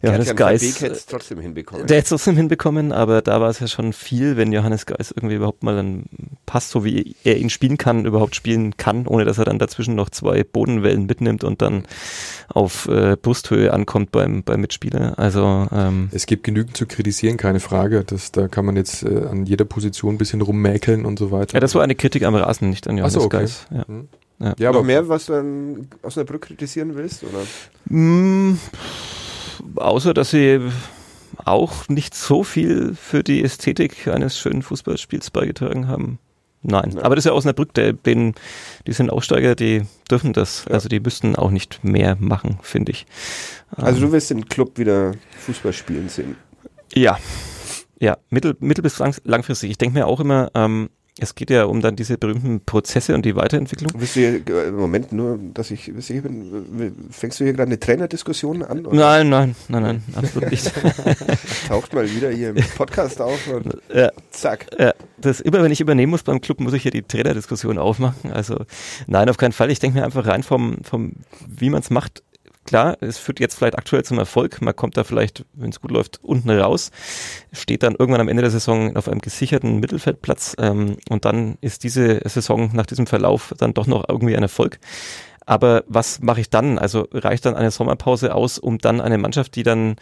[0.02, 1.88] Johannes Geis, Verbeek hätte es trotzdem hinbekommen.
[1.88, 5.12] der hätte es trotzdem hinbekommen, aber da war es ja schon viel, wenn Johannes Geis
[5.12, 6.06] irgendwie überhaupt mal einen
[6.46, 9.96] Pass, so wie er ihn spielen kann, überhaupt spielen kann, ohne dass er dann dazwischen
[9.96, 11.84] noch zwei Bodenwellen mitnimmt und dann
[12.48, 15.20] auf äh, Brusthöhe ankommt beim, beim Mitspieler.
[15.20, 18.04] Also ähm, Es gibt genügend zu kritisieren, keine Frage.
[18.06, 21.54] Das, da kann man jetzt äh, an jeder Position ein bisschen rummäkeln und so weiter.
[21.56, 23.38] ja, das war eine Kritik am Rasen, nicht an Ach Johannes so, okay.
[23.40, 23.68] Geis.
[23.72, 23.88] Ja.
[23.88, 24.08] Hm.
[24.42, 24.56] Ja.
[24.58, 27.44] Ja, aber mehr, was du an Osnabrück kritisieren willst, oder?
[27.94, 28.58] Mm,
[29.76, 30.60] außer, dass sie
[31.46, 36.20] auch nicht so viel für die Ästhetik eines schönen Fußballspiels beigetragen haben.
[36.62, 37.04] Nein, Ja.
[37.04, 38.36] aber das ist ja Osnabrück, der, den,
[38.86, 40.66] die sind Aufsteiger, die dürfen das.
[40.68, 40.74] Ja.
[40.74, 43.06] Also die müssten auch nicht mehr machen, finde ich.
[43.78, 46.36] Also Ähm, du willst den Club wieder Fußball spielen sehen.
[46.94, 47.18] Ja,
[48.02, 49.72] ja, mittel, mittel bis lang, langfristig.
[49.72, 50.90] Ich denke mir auch immer, ähm,
[51.22, 53.92] es geht ja um dann diese berühmten Prozesse und die Weiterentwicklung.
[53.98, 57.80] Bist du hier, äh, Moment, nur, dass ich sicher bin, fängst du hier gerade eine
[57.80, 58.86] Trainerdiskussion an?
[58.86, 60.72] Oder Nein, nein, nein, nein, absolut nicht.
[61.68, 64.68] Taucht mal wieder hier im Podcast auf und ja, zack.
[64.78, 68.32] ja, das immer, wenn ich übernehmen muss beim Club, muss ich hier die Trainerdiskussion aufmachen.
[68.32, 68.66] Also
[69.08, 69.72] nein, auf keinen Fall.
[69.72, 71.14] Ich denke mir einfach rein vom, vom
[71.48, 72.24] wie man es macht.
[72.70, 74.62] Klar, es führt jetzt vielleicht aktuell zum Erfolg.
[74.62, 76.92] Man kommt da vielleicht, wenn es gut läuft, unten raus,
[77.52, 81.84] steht dann irgendwann am Ende der Saison auf einem gesicherten Mittelfeldplatz ähm, und dann ist
[81.84, 84.78] diese Saison nach diesem Verlauf dann doch noch irgendwie ein Erfolg.
[85.48, 86.78] Aber was mache ich dann?
[86.78, 89.96] Also reicht dann eine Sommerpause aus, um dann eine Mannschaft, die dann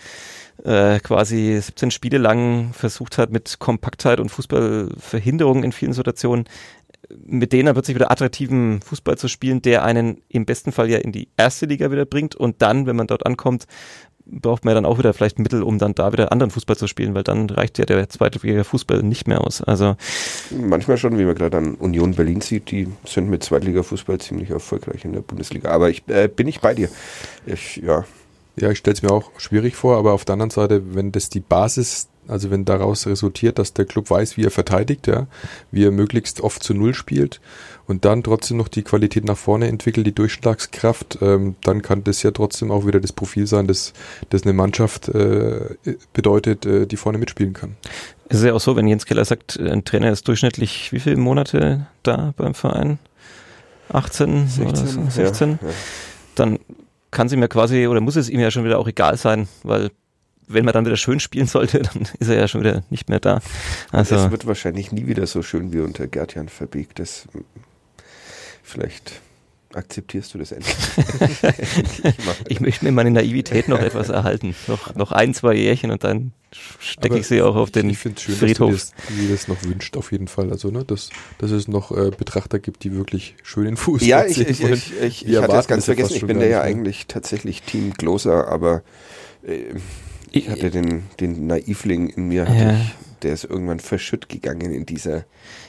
[0.65, 6.49] äh, quasi 17 Spiele lang versucht hat, mit Kompaktheit und Fußballverhinderung in vielen Situationen,
[7.25, 10.97] mit denen dann plötzlich wieder attraktiven Fußball zu spielen, der einen im besten Fall ja
[10.97, 13.65] in die erste Liga wieder bringt und dann, wenn man dort ankommt,
[14.29, 16.87] braucht man ja dann auch wieder vielleicht Mittel, um dann da wieder anderen Fußball zu
[16.87, 19.61] spielen, weil dann reicht ja der zweite Fußball nicht mehr aus.
[19.61, 19.95] Also
[20.51, 25.05] Manchmal schon, wie man gerade an Union Berlin sieht, die sind mit Zweitliga-Fußball ziemlich erfolgreich
[25.05, 25.71] in der Bundesliga.
[25.71, 26.89] Aber ich äh, bin nicht bei dir.
[27.45, 28.05] Ich, ja,
[28.59, 31.29] Ja, ich stelle es mir auch schwierig vor, aber auf der anderen Seite, wenn das
[31.29, 35.27] die Basis, also wenn daraus resultiert, dass der Club weiß, wie er verteidigt, ja,
[35.71, 37.39] wie er möglichst oft zu Null spielt
[37.85, 42.23] und dann trotzdem noch die Qualität nach vorne entwickelt, die Durchschlagskraft, ähm, dann kann das
[42.23, 43.93] ja trotzdem auch wieder das Profil sein, das,
[44.29, 45.75] das eine Mannschaft äh,
[46.13, 47.75] bedeutet, äh, die vorne mitspielen kann.
[48.29, 51.17] es ist ja auch so, wenn Jens Keller sagt, ein Trainer ist durchschnittlich wie viele
[51.17, 52.99] Monate da beim Verein?
[53.89, 55.59] 18 oder so, 16?
[55.61, 55.73] Ja, ja.
[56.35, 56.59] dann
[57.11, 59.91] kann sie mir quasi oder muss es ihm ja schon wieder auch egal sein, weil
[60.47, 63.19] wenn man dann wieder schön spielen sollte, dann ist er ja schon wieder nicht mehr
[63.19, 63.41] da.
[63.91, 66.95] Also es wird wahrscheinlich nie wieder so schön wie unter Gerd-Jan Verbeek.
[66.95, 67.27] Das,
[68.63, 69.21] vielleicht
[69.73, 70.75] akzeptierst du das endlich.
[72.47, 74.55] Ich möchte mir meine Naivität noch etwas erhalten.
[74.67, 76.31] Noch, noch ein, zwei Jährchen und dann
[76.79, 78.71] stecke ich sie auch auf den ich finde schön, Friedhof.
[78.71, 80.51] dass du dir das, dir das noch wünscht, auf jeden Fall.
[80.51, 84.39] Also, ne, dass, dass es noch äh, Betrachter gibt, die wirklich schönen Fußball Ja, ich,
[84.39, 86.15] ich, ich, ich, ich hatte das ganz vergessen.
[86.15, 88.83] Ich bin da ja eigentlich tatsächlich Team Gloser, aber
[89.45, 89.75] äh,
[90.37, 92.71] ich hatte den, den Naivling in mir, hatte Ja.
[92.73, 95.25] ich, der ist irgendwann verschütt gegangen in dieser.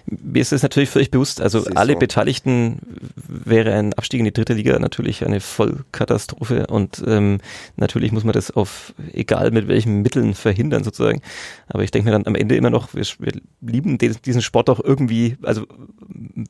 [0.07, 1.77] Mir ist es natürlich völlig bewusst, also Saison.
[1.77, 2.81] alle Beteiligten
[3.17, 7.41] wäre ein Abstieg in die dritte Liga natürlich eine Vollkatastrophe und ähm,
[7.77, 11.21] natürlich muss man das auf egal mit welchen Mitteln verhindern sozusagen.
[11.69, 14.71] Aber ich denke mir dann am Ende immer noch, wir, wir lieben den, diesen Sport
[14.71, 15.67] auch irgendwie, also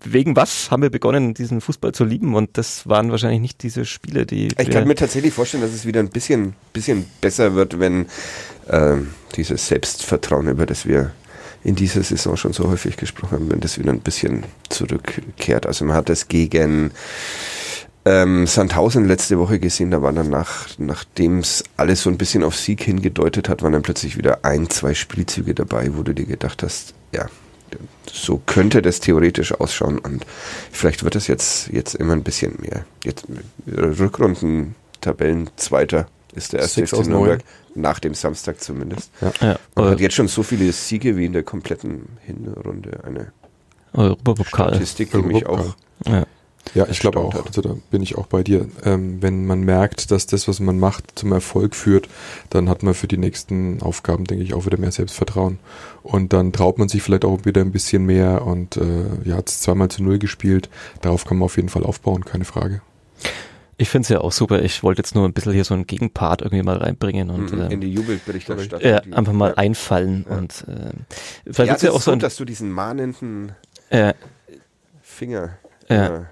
[0.05, 3.85] wegen was haben wir begonnen, diesen Fußball zu lieben und das waren wahrscheinlich nicht diese
[3.85, 7.81] Spiele, die Ich kann mir tatsächlich vorstellen, dass es wieder ein bisschen, bisschen besser wird,
[7.81, 8.07] wenn
[8.71, 11.13] ähm, dieses Selbstvertrauen, über das wir
[11.65, 15.67] in dieser Saison schon so häufig gesprochen haben, wenn das wieder ein bisschen zurückkehrt.
[15.67, 16.93] Also man hat das gegen
[18.05, 22.43] ähm, Sandhausen letzte Woche gesehen, da war dann nach, nachdem es alles so ein bisschen
[22.43, 26.27] auf Sieg hingedeutet hat, waren dann plötzlich wieder ein, zwei Spielzüge dabei, wo du dir
[26.27, 27.27] gedacht hast, ja,
[28.11, 30.25] so könnte das theoretisch ausschauen und
[30.73, 32.87] vielleicht wird es jetzt, jetzt immer ein bisschen mehr.
[33.05, 33.27] Jetzt
[33.67, 37.43] Rückrunden Tabellen Zweiter ist der erste Sechs FC Nürnberg,
[37.81, 39.11] nach dem Samstag zumindest.
[39.21, 39.33] ja,
[39.75, 43.01] Man Eu- hat jetzt schon so viele Siege wie in der kompletten Hinrunde.
[43.05, 43.33] Eine
[43.93, 44.71] Europapokal.
[44.75, 45.75] Statistik, die mich auch
[46.07, 46.25] Ja.
[46.75, 47.47] Ja, ich glaube auch.
[47.47, 48.69] Also da bin ich auch bei dir.
[48.85, 52.09] Ähm, wenn man merkt, dass das, was man macht, zum Erfolg führt,
[52.51, 55.61] dann hat man für die nächsten Aufgaben, denke ich, auch wieder mehr Selbstvertrauen.
[56.03, 58.83] Und dann traut man sich vielleicht auch wieder ein bisschen mehr und äh,
[59.25, 60.69] ja, hat es zweimal zu null gespielt.
[61.01, 62.83] Darauf kann man auf jeden Fall aufbauen, keine Frage.
[63.81, 64.61] Ich finde es ja auch super.
[64.63, 67.61] Ich wollte jetzt nur ein bisschen hier so einen Gegenpart irgendwie mal reinbringen und Mhm,
[67.61, 68.89] ähm, in die Jubelberichterstattung.
[68.91, 69.57] ja, die- einfach mal ja.
[69.57, 70.37] einfallen Ja.
[70.37, 70.91] und äh, Ja,
[71.45, 73.53] vielleicht das gibt's ja auch ist so gut, ein, dass du diesen mahnenden
[73.91, 74.15] äh,
[75.03, 75.51] Finger
[75.89, 76.27] Ja.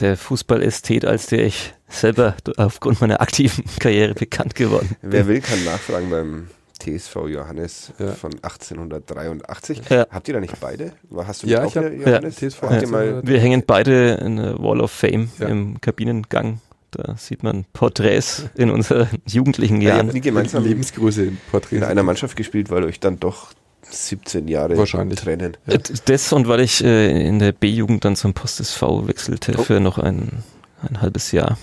[0.00, 5.28] der Fußballästhet, als der ich selber aufgrund meiner aktiven Karriere bekannt geworden Wer bin.
[5.28, 8.12] will, kann nachfragen beim TSV Johannes Ja.
[8.12, 9.82] von 1883.
[9.88, 10.06] Ja.
[10.10, 10.92] Habt ihr da nicht beide?
[11.16, 12.36] Hast du Ja, auch hab- eine ja, Johannes?
[12.36, 15.48] TSV mal, Wir hängen beide in der Wall of Fame Ja.
[15.48, 16.60] im Kabinengang.
[16.92, 20.06] Da sieht man Porträts in unseren jugendlichen ja, ihr Jahren.
[20.08, 21.82] habt nie gemeinsam Lebensgröße in Porträts.
[21.82, 23.52] in einer Mannschaft gespielt, weil euch dann doch
[23.82, 25.18] 17 Jahre Wahrscheinlich.
[25.18, 25.56] trennen.
[25.66, 25.78] Ja.
[26.04, 29.62] Das und weil ich äh, in der B-Jugend dann zum Post SV wechselte Oh.
[29.62, 30.44] für noch ein,
[30.86, 31.58] ein halbes Jahr.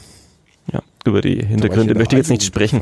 [0.73, 2.81] Ja, über die Hintergründe möchte ich jetzt nicht sprechen.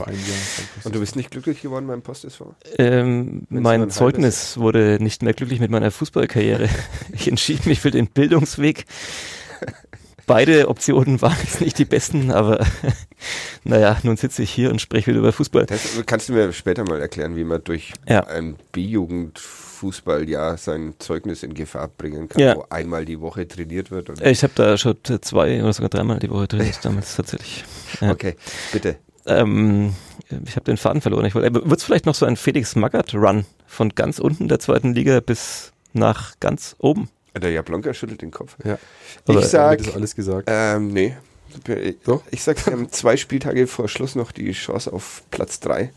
[0.84, 2.56] Und du bist nicht glücklich geworden beim Post SV?
[2.78, 6.68] Ähm, mein ein Zeugnis wurde nicht mehr glücklich mit meiner Fußballkarriere.
[7.14, 8.86] ich entschied mich für den Bildungsweg.
[10.28, 12.64] Beide Optionen waren jetzt nicht die besten, aber
[13.64, 15.66] naja, nun sitze ich hier und spreche wieder über Fußball.
[15.66, 18.28] Das kannst du mir später mal erklären, wie man durch Ja.
[18.28, 22.56] ein B-Jugend-Fußballjahr sein Zeugnis in Gefahr bringen kann, Ja.
[22.56, 24.10] wo einmal die Woche trainiert wird.
[24.10, 27.64] Und Ich habe da schon zwei oder sogar dreimal die Woche trainiert damals tatsächlich.
[28.02, 28.12] Ja.
[28.12, 28.36] Okay,
[28.72, 28.98] bitte.
[29.26, 29.94] Ähm,
[30.46, 31.34] ich habe den Faden verloren.
[31.34, 35.20] Wollte, wird es vielleicht noch so ein Felix Magath-Run von ganz unten der zweiten Liga
[35.20, 37.10] bis nach ganz oben?
[37.40, 38.56] Der Jablonka schüttelt den Kopf.
[38.64, 38.78] Ja.
[39.28, 40.48] Aber ich sag, ist alles gesagt.
[40.52, 41.16] ähm, nee.
[42.06, 42.24] Doch?
[42.32, 45.92] Ich sag, wir haben zwei Spieltage vor Schluss noch die Chance auf Platz 3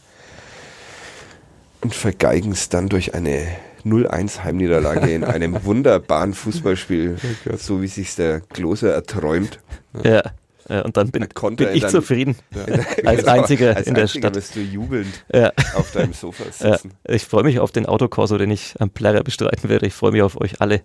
[1.81, 3.47] und vergeigen es dann durch eine
[3.85, 7.17] 0-1 Heimniederlage in einem wunderbaren Fußballspiel,
[7.49, 9.61] Oh so wie sich der Klose erträumt.
[10.05, 10.23] Ja.
[10.69, 12.37] Ja und dann bin, bin ich dann- zufrieden.
[12.55, 12.81] Ja.
[13.09, 14.37] Als einziger Als in der einziger Stadt.
[14.37, 15.53] wirst du jubelnd Ja.
[15.75, 16.93] auf deinem Sofa Ja, sitzen.
[17.09, 19.87] ich freue mich auf den Autokorso, den ich am Plärrer bestreiten werde.
[19.87, 20.81] Ich freue mich auf euch alle.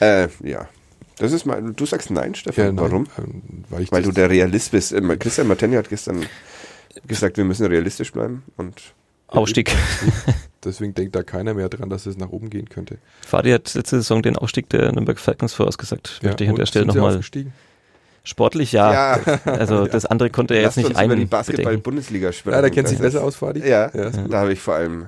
[0.00, 0.68] Äh, ja.
[1.18, 2.64] Das ist mal, du sagst nein, Stefan.
[2.64, 3.06] Ja, nein, Warum?
[3.18, 4.92] ähm, weil ich Weil du der Realist bist.
[4.92, 6.26] Äh, Christian Martini hat gestern
[7.06, 8.80] gesagt, wir müssen realistisch bleiben und
[9.28, 9.72] Ausstieg.
[10.64, 12.98] Deswegen denkt da keiner mehr dran, dass es nach oben gehen könnte.
[13.26, 16.20] Fadi hat letzte Saison den Ausstieg der Nürnberg Falcons vorausgesagt.
[16.22, 17.52] Möchte ich an der Stelle nochmal aufgestiegen?
[18.24, 18.92] Sportlich, ja.
[18.92, 19.40] Ja.
[19.44, 22.54] Also das andere konnte er jetzt Lasst nicht uns über die ein Basketball-Bundesliga sprechen.
[22.56, 23.60] Ja, der kennt sich besser aus, Fadi.
[23.60, 25.06] Ja, Ja, da habe ich vor allem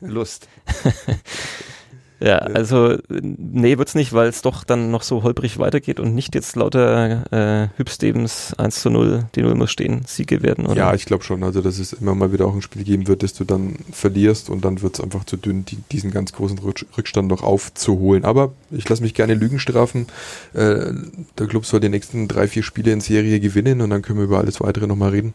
[0.00, 0.48] Lust.
[2.20, 6.34] Ja, also nee, wird's nicht, weil es doch dann noch so holprig weitergeht und nicht
[6.34, 10.76] jetzt lauter äh, Hüb Stevens 1 zu 0, die 0 muss stehen, Siege werden, oder?
[10.76, 11.44] Ja, ich glaube schon.
[11.44, 14.50] Also, dass es immer mal wieder auch ein Spiel geben wird, das du dann verlierst
[14.50, 18.24] und dann wird es einfach zu dünn, die, diesen ganz großen Rutsch- Rückstand noch aufzuholen.
[18.24, 20.08] Aber ich lasse mich gerne Lügen strafen.
[20.54, 20.92] Äh,
[21.38, 24.24] der Club soll die nächsten drei, vier Spiele in Serie gewinnen und dann können wir
[24.24, 25.34] über alles weitere nochmal reden.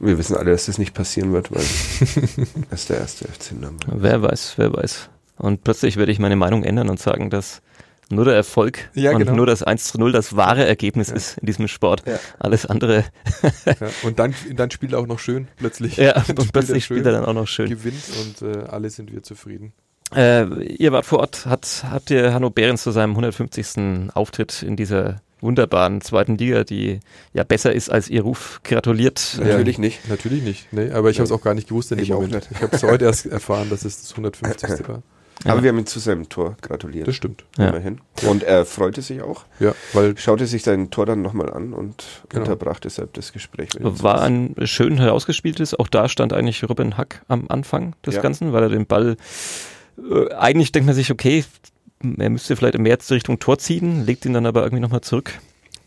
[0.00, 1.62] Wir wissen alle, dass das nicht passieren wird, weil
[2.70, 3.92] das ist der erste FC Nürnberg.
[3.96, 5.08] Wer weiß, wer weiß.
[5.36, 7.60] Und plötzlich werde ich meine Meinung ändern und sagen, dass
[8.08, 9.34] nur der Erfolg Ja, und genau.
[9.34, 11.16] nur das 1 zu 0 das wahre Ergebnis Ja.
[11.16, 12.04] ist in diesem Sport.
[12.06, 12.18] Ja.
[12.38, 13.04] Alles andere,
[13.66, 15.96] Ja, und dann, dann spielt er auch noch schön plötzlich.
[15.96, 17.68] ja, Dann und plötzlich schön, spielt er dann auch noch schön.
[17.68, 19.72] gewinnt und äh, alle sind wir zufrieden.
[20.14, 20.44] Äh,
[20.76, 24.14] ihr wart vor Ort, hat, habt ihr Hanno Behrens zu seinem 150.
[24.14, 27.00] Auftritt in dieser wunderbaren zweiten Liga, die
[27.34, 29.36] ja besser ist als ihr Ruf, gratuliert.
[29.42, 30.08] Natürlich nicht.
[30.08, 30.72] Natürlich nicht.
[30.72, 32.34] Nee, aber ich habe es auch gar nicht gewusst in dem Ich auch Moment.
[32.34, 32.48] nicht.
[32.52, 34.70] Ich habe es heute erst erfahren, dass es das 150.
[34.88, 35.02] war.
[35.44, 35.52] Ja.
[35.52, 37.06] Aber wir haben ihn zu seinem Tor gratuliert.
[37.06, 37.44] Das stimmt.
[37.58, 37.68] Ja.
[37.68, 38.00] Immerhin.
[38.26, 42.04] Und er freute sich auch, Ja, weil schaute sich sein Tor dann nochmal an und
[42.30, 42.44] Genau.
[42.44, 43.68] unterbrach deshalb das Gespräch.
[43.78, 48.22] War ein schön herausgespieltes, auch da stand eigentlich Robin Hack am Anfang des Ja.
[48.22, 49.16] Ganzen, weil er den Ball,
[50.10, 51.44] äh, eigentlich denkt man sich, okay,
[52.18, 55.32] er müsste vielleicht mehr zur Richtung Tor ziehen, legt ihn dann aber irgendwie nochmal zurück.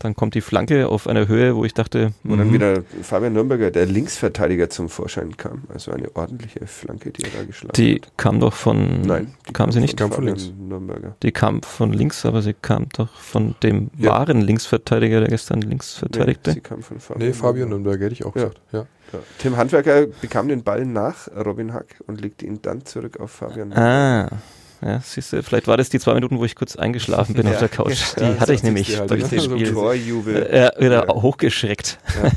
[0.00, 3.34] Dann kommt die Flanke auf einer Höhe, wo ich dachte, Wo dann mhm, wieder Fabian
[3.34, 5.64] Nürnberger, der Linksverteidiger, zum Vorschein kam.
[5.72, 8.16] Also eine ordentliche Flanke, die er da geschlagen die hat.
[8.16, 9.98] kam doch von, Nein, die kam sie nicht?
[9.98, 10.52] Kam von Fabian links.
[10.58, 11.16] Nürnberger.
[11.22, 14.12] Die kam von links, aber sie kam doch von dem Ja.
[14.12, 16.50] wahren Linksverteidiger, der gestern links verteidigte.
[16.50, 17.28] Nee, sie kam von Fabian.
[17.28, 18.44] Nee, Fabio Nürnberger hätte ich auch Ja.
[18.44, 18.60] gesagt.
[18.72, 18.86] Ja.
[19.12, 19.18] Ja.
[19.38, 23.68] Tim Handwerker bekam den Ball nach Robin Hack und legte ihn dann zurück auf Fabian
[23.68, 24.38] Nürnberger.
[24.82, 27.52] Ja, siehst du, vielleicht war das die zwei Minuten, wo ich kurz eingeschlafen bin Ja.
[27.52, 27.98] auf der Couch.
[28.18, 29.28] Die Ja, hatte ich so nämlich halt, durch ne?
[29.36, 29.72] das So Spiel.
[29.72, 30.36] Torjubel.
[30.46, 31.14] Äh, wieder Ja.
[31.14, 31.98] hochgeschreckt.
[32.22, 32.30] Nee,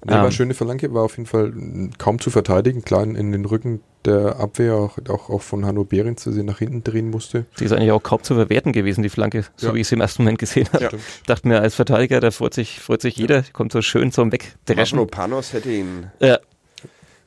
[0.12, 0.30] war Ähm.
[0.30, 2.82] schöne Flanke, war auf jeden Fall mm, kaum zu verteidigen.
[2.82, 6.58] Klar, in den Rücken der Abwehr, auch, auch, auch von Hanno Behrens, der sie nach
[6.58, 7.44] hinten drehen musste.
[7.60, 9.74] Die ist eigentlich auch kaum zu verwerten gewesen, die Flanke, so Ja.
[9.74, 10.84] wie ich sie im ersten Moment gesehen habe.
[10.84, 10.90] Ja.
[11.26, 14.96] Dachte mir, als Verteidiger, da freut sich, freut sich jeder, kommt so schön zum Wegdreschen.
[14.96, 16.38] Mavropanos hätte ihn Ja,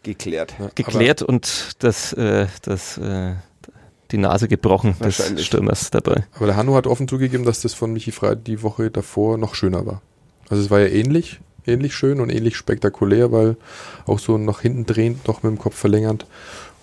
[0.04, 0.56] geklärt.
[0.60, 3.34] Ja, geklärt und das, äh, das, äh,
[4.16, 5.44] die Nase gebrochen des.
[5.46, 6.24] Stürmers dabei.
[6.36, 9.56] Aber, der Hanno hat offen zugegeben, dass das von Michi Frey die Woche davor noch
[9.56, 10.02] schöner war.
[10.50, 13.58] Also es war ja ähnlich, ähnlich schön und ähnlich spektakulär, weil
[14.06, 16.26] auch so nach hinten drehend, noch mit dem Kopf verlängernd.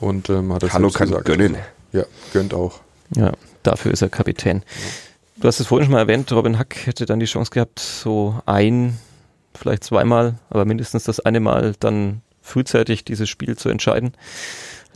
[0.00, 1.26] Und ähm, hat er Hanno kann gesagt.
[1.26, 1.56] gönnen.
[1.92, 2.80] Ja, gönnt auch.
[3.14, 4.62] Ja, dafür ist er Kapitän.
[5.36, 8.40] Du hast es vorhin schon mal erwähnt, Robin Hack hätte dann die Chance gehabt, so
[8.46, 8.98] ein,
[9.54, 14.12] vielleicht zweimal, aber mindestens das eine Mal dann frühzeitig dieses Spiel zu entscheiden,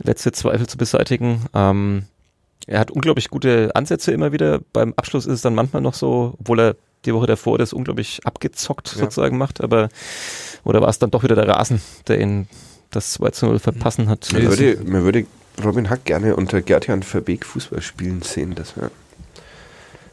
[0.01, 1.45] letzte Zweifel zu beseitigen.
[1.53, 2.03] Ähm,
[2.67, 4.59] er hat unglaublich gute Ansätze immer wieder.
[4.73, 6.75] Beim Abschluss ist es dann manchmal noch so, obwohl er
[7.05, 8.99] die Woche davor das unglaublich abgezockt Ja.
[9.03, 9.89] sozusagen macht, aber
[10.63, 12.47] oder war es dann doch wieder der Rasen, der ihn
[12.91, 14.27] das 2 zu 0 verpassen hat?
[14.33, 15.25] Man Nee, würde, man würde
[15.63, 18.53] Robin Hack gerne unter Gerd-Jan Verbeek Fußball spielen sehen.
[18.55, 18.91] Das wär.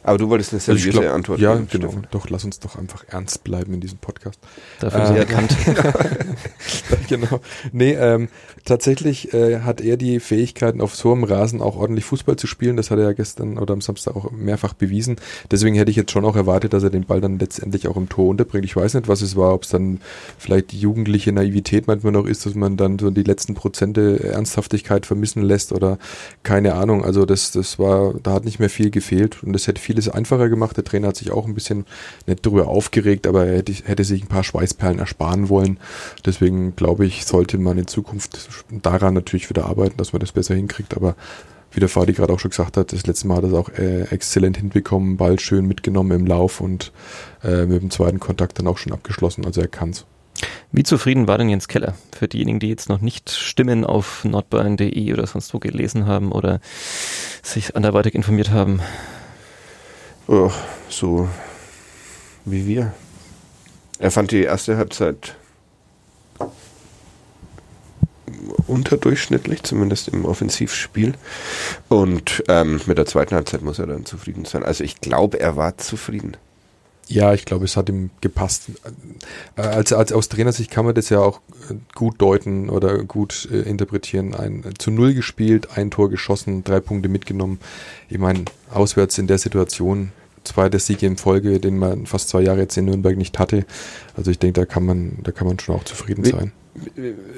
[0.05, 1.87] Aber du wolltest eine Also seriöse glaub, Antwort Ja, geben, genau.
[1.87, 2.07] Stefan.
[2.11, 4.39] Doch, lass uns doch einfach ernst bleiben in diesem Podcast.
[4.79, 5.57] Dafür Äh, ist er bekannt.
[7.09, 7.39] genau.
[7.71, 8.29] Nee, ähm,
[8.65, 12.77] tatsächlich äh, hat er die Fähigkeiten, auf so einem Rasen auch ordentlich Fußball zu spielen.
[12.77, 15.15] Das hat er ja gestern oder am Samstag auch mehrfach bewiesen.
[15.49, 18.07] Deswegen hätte ich jetzt schon auch erwartet, dass er den Ball dann letztendlich auch im
[18.07, 18.65] Tor unterbringt.
[18.65, 20.01] Ich weiß nicht, was es war, ob es dann
[20.37, 25.07] vielleicht die jugendliche Naivität manchmal noch ist, dass man dann so die letzten Prozente Ernsthaftigkeit
[25.07, 25.97] vermissen lässt oder
[26.43, 27.03] keine Ahnung.
[27.03, 30.09] Also das, das war, da hat nicht mehr viel gefehlt und es hätte viel vieles
[30.09, 30.75] einfacher gemacht.
[30.75, 31.85] Der Trainer hat sich auch ein bisschen
[32.27, 35.77] nicht darüber aufgeregt, aber er hätte, hätte sich ein paar Schweißperlen ersparen wollen.
[36.25, 40.53] Deswegen glaube ich, sollte man in Zukunft daran natürlich wieder arbeiten, dass man das besser
[40.53, 40.95] hinkriegt.
[40.95, 41.15] Aber
[41.71, 43.69] wie der Fadi gerade auch schon gesagt hat, das letzte Mal hat er es auch
[43.69, 46.91] äh, exzellent hinbekommen, Ball schön mitgenommen im Lauf und
[47.43, 49.45] äh, mit dem zweiten Kontakt dann auch schon abgeschlossen.
[49.45, 50.05] Also er kann's.
[50.73, 51.95] Wie zufrieden war denn Jens Keller?
[52.13, 56.59] Für diejenigen, die jetzt noch nicht Stimmen auf nordbayern.de oder sonst wo gelesen haben oder
[57.41, 58.81] sich anderweitig informiert haben.
[60.27, 60.51] Oh,
[60.89, 61.29] so
[62.45, 62.93] wie wir.
[63.99, 65.35] Er fand die erste Halbzeit
[68.67, 71.13] unterdurchschnittlich, zumindest im Offensivspiel.
[71.89, 74.63] Und ähm, mit der zweiten Halbzeit muss er dann zufrieden sein.
[74.63, 76.37] Also ich glaube, er war zufrieden.
[77.07, 78.69] Ja, ich glaube, es hat ihm gepasst.
[79.55, 81.39] Äh, als, als aus Trainersicht kann man das ja auch
[81.69, 84.33] äh, gut deuten oder gut äh, interpretieren.
[84.33, 87.59] Ein, zu null gespielt, ein Tor geschossen, drei Punkte mitgenommen.
[88.09, 90.11] Ich meine, auswärts in der Situation,
[90.43, 93.65] zweiter Sieg in Folge, den man fast zwei Jahre jetzt in Nürnberg nicht hatte.
[94.15, 96.51] Also ich denke, da kann man, da kann man schon auch zufrieden sein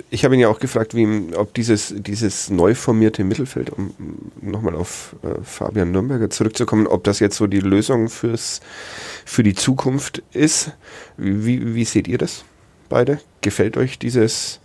[0.10, 3.94] ich habe ihn ja auch gefragt, wie, ob dieses, dieses neu formierte Mittelfeld, um
[4.42, 8.62] nochmal auf äh, Fabian Nürnberger zurückzukommen, ob das jetzt so die Lösung fürs,
[9.26, 10.72] für die Zukunft ist.
[11.18, 12.46] Wie, wie seht ihr das
[12.90, 13.20] beide?
[13.42, 14.60] Gefällt euch dieses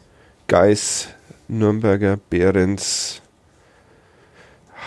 [0.48, 1.08] Geis,
[1.48, 3.21] Nürnberger, Behrens,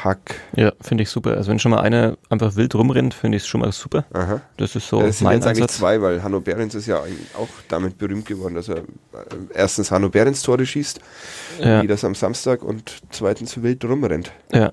[0.06, 0.36] Hack.
[0.56, 1.32] Ja, finde ich super.
[1.36, 4.06] Also wenn schon mal einer einfach wild rumrennt, finde ich es schon mal super.
[4.14, 4.40] Aha.
[4.58, 5.78] Das ist so Das sind mein jetzt eigentlich Ansatz.
[5.78, 8.84] zwei, weil Hanno Behrens ist ja eigentlich auch damit berühmt geworden, dass er äh,
[9.54, 11.00] erstens Hanno Behrens Tore schießt,
[11.60, 14.32] Ja, wie das am Samstag, und zweitens wild rumrennt.
[14.54, 14.72] ja,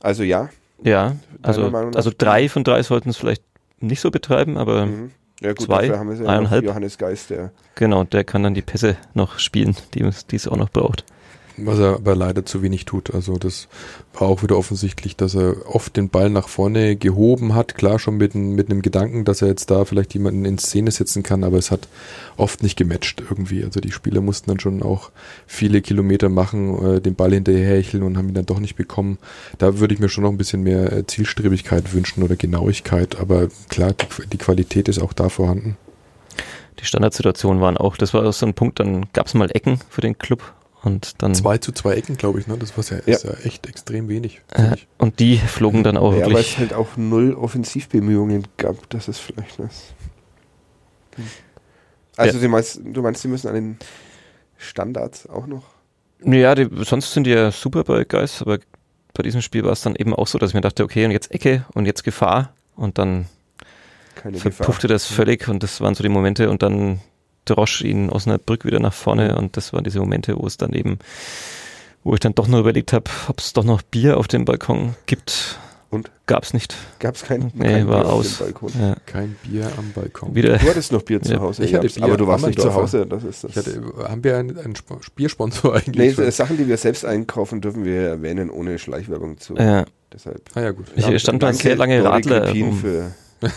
[0.00, 0.48] Also ja.
[0.82, 1.14] ja.
[1.42, 3.44] Also, also drei von drei sollten es vielleicht
[3.78, 5.10] nicht so betreiben, aber Mhm.
[5.42, 6.62] Ja gut, Zwei, haben wir ja eineinhalb.
[6.64, 10.02] Johannes Geist, der genau, der kann dann die Pässe noch spielen, die
[10.36, 11.04] es auch noch braucht.
[11.66, 13.14] Was er aber leider zu wenig tut.
[13.14, 13.68] Also das
[14.14, 17.74] war auch wieder offensichtlich, dass er oft den Ball nach vorne gehoben hat.
[17.74, 21.22] Klar schon mit, mit einem Gedanken, dass er jetzt da vielleicht jemanden in Szene setzen
[21.22, 21.88] kann, aber es hat
[22.36, 23.64] oft nicht gematcht irgendwie.
[23.64, 25.10] Also die Spieler mussten dann schon auch
[25.46, 29.18] viele Kilometer machen, äh, den Ball hinterherhecheln und haben ihn dann doch nicht bekommen.
[29.58, 33.18] Da würde ich mir schon noch ein bisschen mehr äh, Zielstrebigkeit wünschen oder Genauigkeit.
[33.18, 35.76] Aber klar, die, die Qualität ist auch da vorhanden.
[36.80, 40.00] Die Standardsituationen waren auch, das war so ein Punkt, dann gab es mal Ecken für
[40.00, 42.56] den Club und dann Zwei zu zwei Ecken, glaube ich, ne?
[42.58, 43.14] Das war ja, Ja.
[43.16, 44.40] ist ja echt extrem wenig.
[44.54, 46.58] äh, und die flogen dann auch ja, aber es wirklich.
[46.58, 48.88] halt auch null Offensivbemühungen gab.
[48.90, 49.92] Das ist vielleicht das.
[52.16, 52.42] Also Ja.
[52.42, 53.76] du, meinst, du meinst, die müssen an den
[54.58, 55.64] Standards auch noch?
[56.24, 58.58] Ja, die, sonst sind die ja super bei Geist, aber
[59.14, 61.10] bei diesem Spiel war es dann eben auch so, dass ich mir dachte, okay, und
[61.12, 63.26] jetzt Ecke und jetzt Gefahr und dann
[64.14, 64.52] Keine Gefahr.
[64.52, 67.00] verpuffte das völlig und das waren so die Momente und dann
[67.44, 70.56] drosch ihn aus einer Brücke wieder nach vorne und das waren diese Momente, wo es
[70.56, 70.98] dann eben,
[72.04, 74.94] wo ich dann doch noch überlegt habe, ob es doch noch Bier auf dem Balkon
[75.06, 75.58] gibt.
[75.92, 76.08] Und?
[76.26, 76.76] Gab's nicht.
[77.00, 78.26] Gab es kein, Nee, kein war Bier aus.
[78.26, 78.70] auf dem Balkon?
[78.80, 78.94] Ja.
[79.06, 80.32] Kein Bier am Balkon.
[80.36, 81.40] Wieder, Du hattest noch Bier zu.
[81.40, 81.64] Hause.
[81.64, 83.06] Ich hatte gab's, Bier, aber du warst nicht zu Hause.
[83.06, 83.50] Das ist das.
[83.50, 85.96] Ich hatte, haben wir einen, einen Sp- Biersponsor eigentlich?
[85.96, 86.30] nee, schon?
[86.30, 89.56] Sachen, die wir selbst einkaufen, dürfen wir erwähnen, ohne Schleichwerbung zu.
[89.56, 90.42] ja, Deshalb.
[90.54, 90.86] ah ja, gut.
[90.94, 93.10] Ich Ja, stand danke, sehr lange Radler für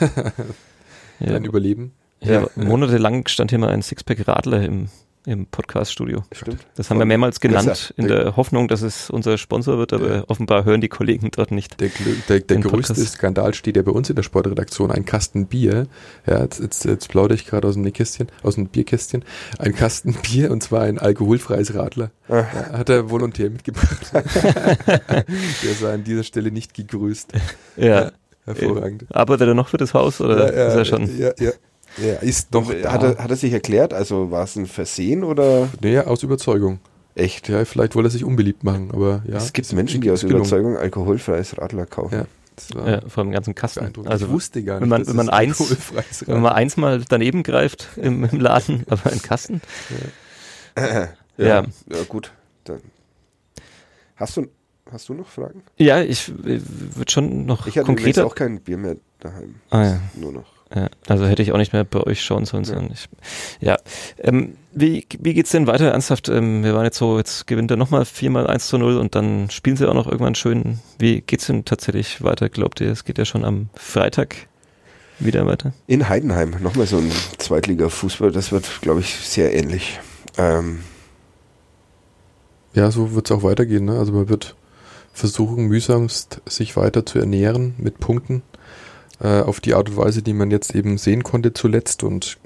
[1.19, 1.93] ja, Dein Überleben.
[2.23, 2.47] Ja.
[2.55, 4.89] monatelang stand hier mal ein Sixpack Radler im,
[5.25, 6.23] im Podcast-Studio.
[6.33, 6.65] Stimmt.
[6.75, 10.23] Das haben wir mehrmals genannt, in der Hoffnung, dass es unser Sponsor wird, aber Ja.
[10.27, 11.79] offenbar hören die Kollegen dort nicht.
[11.79, 11.89] Der,
[12.27, 13.13] der, der größte Podcast.
[13.13, 14.91] Skandal steht ja bei uns in der Sportredaktion.
[14.91, 15.87] Ein Kasten Bier.
[16.27, 19.23] Ja, jetzt, jetzt, jetzt plaudere ich gerade aus dem Nähkästchen, aus dem Bierkästchen.
[19.59, 22.11] Ein Kasten Bier und zwar ein alkoholfreies Radler.
[22.27, 22.43] Ah.
[22.53, 24.11] Ja, hat er volontär mitgebracht.
[24.13, 27.31] der sei an dieser Stelle nicht gegrüßt.
[27.77, 28.11] Ja.
[28.45, 29.05] Hervorragend.
[29.09, 31.17] Arbeitet er noch für das Haus oder ist er schon?
[31.17, 31.51] Ja, ja.
[32.01, 32.91] Er ist äh, da.
[32.91, 33.93] hat, er, hat er sich erklärt?
[33.93, 36.79] Also war es ein Versehen oder Naja, aus Überzeugung.
[37.15, 37.49] echt?
[37.49, 39.37] Ja, vielleicht wollte er sich unbeliebt machen, aber ja.
[39.37, 40.37] es gibt Menschen, die aus gelungen.
[40.41, 42.13] Überzeugung alkoholfreies Radler kaufen.
[42.15, 42.25] Ja.
[42.85, 43.91] Ja, vor dem ganzen Kasten.
[44.05, 45.75] Also ich wusste gar nicht, wenn man- dass wenn man eins-
[46.27, 49.59] wenn man eins mal daneben greift im, im Laden, aber ein Kasten.
[50.77, 51.09] ja.
[51.37, 51.45] Ja.
[51.89, 52.31] ja, gut.
[52.63, 52.79] Dann.
[54.15, 54.47] Hast du,
[54.91, 55.63] hast du noch Fragen?
[55.77, 58.25] Ja, ich, würde schon noch Ich hatte übrigens konkreter.
[58.27, 59.55] auch kein Bier mehr daheim.
[59.71, 59.99] Ah, ja.
[60.15, 60.45] Nur noch.
[60.75, 62.65] Ja, also hätte ich auch nicht mehr bei euch schauen sollen.
[62.65, 62.81] Ja.
[62.91, 63.09] Ich,
[63.59, 63.77] ja.
[64.17, 66.29] Ähm, wie, wie geht's denn weiter ernsthaft?
[66.29, 69.51] Ähm, wir waren jetzt so, jetzt gewinnt er nochmal viermal 1 zu 0 und dann
[69.51, 70.79] spielen sie auch noch irgendwann schön.
[70.97, 72.49] Wie geht's denn tatsächlich weiter?
[72.49, 74.35] Glaubt ihr, es geht ja schon am Freitag
[75.19, 75.73] wieder weiter?
[75.85, 79.99] In Heidenheim, nochmal so ein Zweitliga-Fußball, das wird, glaube ich, sehr ähnlich.
[80.37, 80.79] Ähm,
[82.73, 83.85] Ja, so wird es auch weitergehen.
[83.85, 83.99] Ne?
[83.99, 84.55] Also man wird
[85.13, 88.41] versuchen, mühsamst sich weiter zu ernähren mit Punkten
[89.23, 92.37] äh, auf die Art und Weise, die man jetzt eben sehen konnte zuletzt und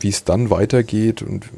[0.00, 1.48] wie es dann weitergeht und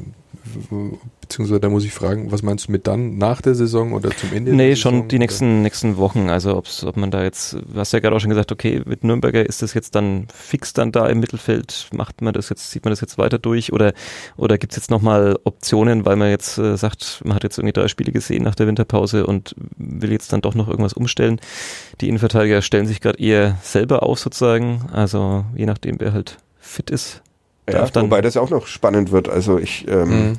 [1.21, 4.33] beziehungsweise da muss ich fragen, was meinst du mit dann nach der Saison oder zum
[4.33, 4.53] Ende?
[4.53, 5.23] Nee, der schon Saison, die oder?
[5.23, 6.29] nächsten, nächsten Wochen.
[6.29, 9.03] Also ob's, ob man da jetzt, du hast ja gerade auch schon gesagt, okay, mit
[9.03, 12.85] Nürnberger ist das jetzt dann fix dann da im Mittelfeld, macht man das jetzt, zieht
[12.85, 13.93] man das jetzt weiter durch oder,
[14.37, 17.87] oder gibt's jetzt nochmal Optionen, weil man jetzt äh, sagt, man hat jetzt irgendwie drei
[17.87, 21.39] Spiele gesehen nach der Winterpause und will jetzt dann doch noch irgendwas umstellen.
[22.01, 26.89] Die Innenverteidiger stellen sich gerade eher selber auf sozusagen, also je nachdem, wer halt fit
[26.89, 27.21] ist.
[27.69, 29.27] Ja, darf dann- wobei das auch noch spannend wird.
[29.29, 30.37] Also ich ähm, Mhm.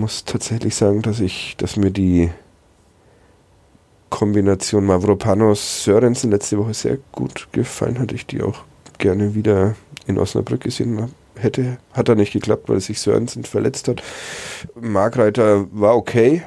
[0.00, 2.30] muss tatsächlich sagen, dass ich, dass mir die
[4.10, 8.12] Kombination Mavropanos Sörensen letzte Woche sehr gut gefallen hat.
[8.12, 8.60] Ich die auch
[8.98, 9.74] gerne wieder
[10.06, 11.76] in Osnabrück gesehen hätte.
[11.92, 14.02] Hat da nicht geklappt, weil sich Sörensen verletzt hat.
[14.80, 16.42] Markreiter war okay.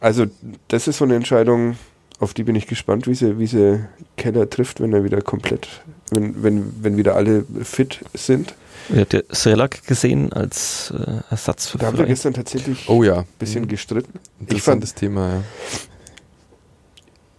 [0.00, 0.26] Also
[0.68, 1.76] das ist so eine Entscheidung,
[2.22, 3.84] auf die bin ich gespannt, wie sie, wie sie
[4.16, 8.54] Keller trifft, wenn er wieder komplett, wenn, wenn, wenn wieder alle fit sind.
[8.90, 13.02] Ihr habt ja Srelak gesehen als äh, Ersatz für Da haben wir gestern tatsächlich Oh
[13.02, 13.18] ja.
[13.20, 14.12] ein bisschen gestritten.
[14.14, 15.42] Ich fand, Interessantes Thema,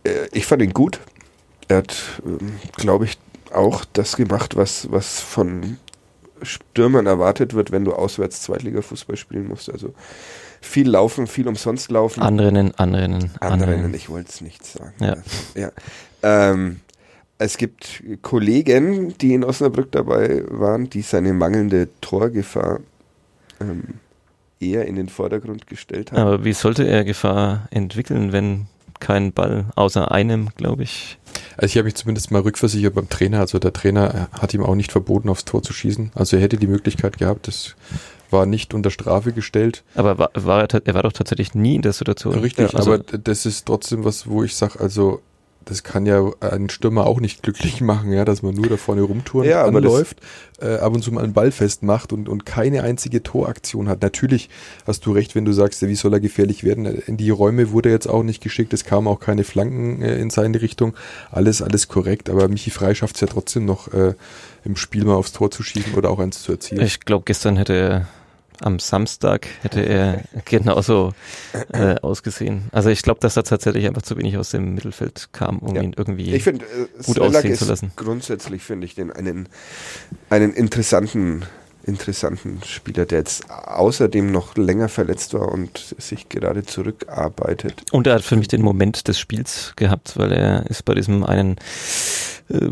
[0.05, 0.11] ja.
[0.11, 0.99] äh, ich fand ihn gut.
[1.69, 3.17] Er hat, ähm, glaube ich,
[3.53, 5.77] auch das gemacht, was, was von
[6.41, 9.71] Stürmern erwartet wird, wenn du auswärts Zweitliga-Fußball spielen musst.
[9.71, 9.93] Also
[10.63, 12.21] viel laufen, viel umsonst laufen.
[12.21, 13.93] Anrennen, anrennen, Anrennen, anrennen.
[13.93, 14.93] ich wollte es nicht sagen.
[14.99, 15.09] Ja.
[15.09, 15.23] Also,
[15.55, 15.71] ja.
[16.23, 16.79] Ähm,
[17.37, 22.79] es gibt Kollegen, die in Osnabrück dabei waren, die seine mangelnde Torgefahr
[23.59, 23.95] ähm,
[24.59, 26.21] eher in den Vordergrund gestellt haben.
[26.21, 28.67] Aber wie sollte er Gefahr entwickeln, wenn
[29.03, 31.17] kein Ball außer einem, glaube ich.
[31.57, 33.41] Also ich habe mich zumindest mal rückversichert beim Trainer.
[33.41, 36.11] Also der Trainer hat ihm auch nicht verboten, aufs Tor zu schießen.
[36.15, 37.47] Also er hätte die Möglichkeit gehabt.
[37.47, 37.75] Das
[38.33, 39.83] war nicht unter Strafe gestellt.
[39.95, 42.37] Aber war, war er, er war doch tatsächlich nie in der Situation.
[42.37, 45.21] Richtig, Ja, also, aber das ist trotzdem was, wo ich sage, also
[45.65, 49.01] das kann ja einen Stürmer auch nicht glücklich machen, ja, dass man nur da vorne
[49.01, 50.19] rumtouren Ja, anläuft,
[50.61, 54.01] äh, ab und zu mal einen Ball festmacht und, und keine einzige Toraktion hat.
[54.01, 54.49] Natürlich
[54.85, 56.85] hast du recht, wenn du sagst, wie soll er gefährlich werden?
[56.85, 60.17] In die Räume wurde er jetzt auch nicht geschickt, es kamen auch keine Flanken äh,
[60.17, 60.93] in seine Richtung.
[61.31, 64.13] Alles, alles korrekt, aber Michi Frei schafft es ja trotzdem noch äh,
[64.65, 66.81] im Spiel mal aufs Tor zu schießen oder auch eins zu erzielen.
[66.85, 68.07] ich glaube, gestern hätte er
[68.63, 71.13] am Samstag hätte er genauso
[71.73, 72.63] äh, ausgesehen.
[72.71, 75.81] Also ich glaube, dass da tatsächlich einfach zu wenig aus dem Mittelfeld kam, um Ja.
[75.81, 76.33] ihn irgendwie.
[76.33, 77.91] Ich finde, äh, gut Srelak aussehen ist zu lassen.
[77.95, 79.49] grundsätzlich finde ich den einen,
[80.29, 81.45] einen interessanten,
[81.85, 87.83] interessanten Spieler, der jetzt außerdem noch länger verletzt war und sich gerade zurückarbeitet.
[87.91, 91.23] Und er hat für mich den Moment des Spiels gehabt, weil er ist bei diesem
[91.23, 91.57] einen
[92.49, 92.69] äh,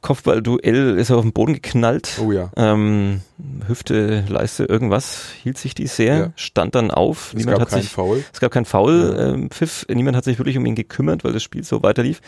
[0.00, 2.18] Kopfballduell ist er auf den Boden geknallt.
[2.24, 2.50] oh ja.
[2.56, 3.20] Ähm,
[3.66, 6.32] Hüfte, Leiste, irgendwas, hielt sich die sehr, Ja.
[6.36, 7.28] stand dann auf.
[7.28, 8.24] Es Niemand gab hat keinen sich, Foul.
[8.32, 9.32] es gab keinen Foul, Ja.
[9.34, 9.86] ähm, Pfiff.
[9.88, 12.20] Niemand hat sich wirklich um ihn gekümmert, weil das Spiel so weiterlief.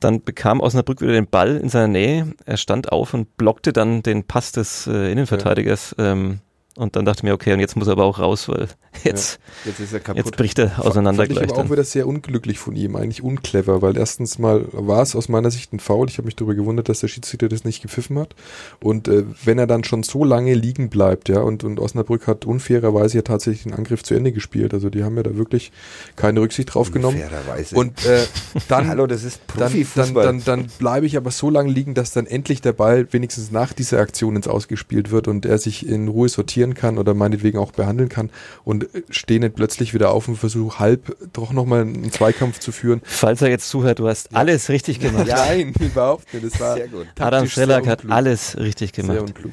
[0.00, 2.34] Dann bekam Osnabrück wieder den Ball in seiner Nähe.
[2.44, 5.94] Er stand auf und blockte dann den Pass des äh, Innenverteidigers.
[5.98, 6.40] Ähm,
[6.76, 8.68] und dann dachte ich mir, okay, und jetzt muss er aber auch raus, weil
[9.04, 10.24] jetzt, Jetzt ist er kaputt.
[10.24, 13.22] jetzt bricht er auseinander Fand ich gleich aber auch wieder sehr unglücklich von ihm, eigentlich
[13.22, 16.08] unclever, weil erstens mal war es aus meiner Sicht ein Foul.
[16.08, 18.34] Ich habe mich darüber gewundert, dass der Schiedsrichter das nicht gepfiffen hat.
[18.82, 22.44] Und äh, wenn er dann schon so lange liegen bleibt, ja, und, und Osnabrück hat
[22.44, 24.72] unfairerweise ja tatsächlich den Angriff zu Ende gespielt.
[24.72, 25.72] Also die haben ja da wirklich
[26.16, 27.18] keine Rücksicht drauf genommen.
[27.18, 27.76] Fairerweise.
[27.76, 28.24] Und äh,
[28.68, 32.12] dann, Hallo, das ist dann, dann, dann, dann bleibe ich aber so lange liegen, dass
[32.12, 36.08] dann endlich der Ball wenigstens nach dieser Aktion ins Ausgespielt wird und er sich in
[36.08, 36.28] Ruhe
[36.62, 38.30] sortieren kann oder meinetwegen auch behandeln kann
[38.64, 42.72] und äh, stehe nicht plötzlich wieder auf und versuche halb doch nochmal einen Zweikampf zu
[42.72, 43.00] führen.
[43.04, 45.26] Falls er jetzt zuhört, du hast alles richtig gemacht.
[45.26, 46.46] Nein, überhaupt nicht.
[46.46, 47.06] Das war Sehr gut.
[47.18, 49.20] Adam sehr Schrelak hat alles richtig sehr gemacht.
[49.20, 49.52] unklug.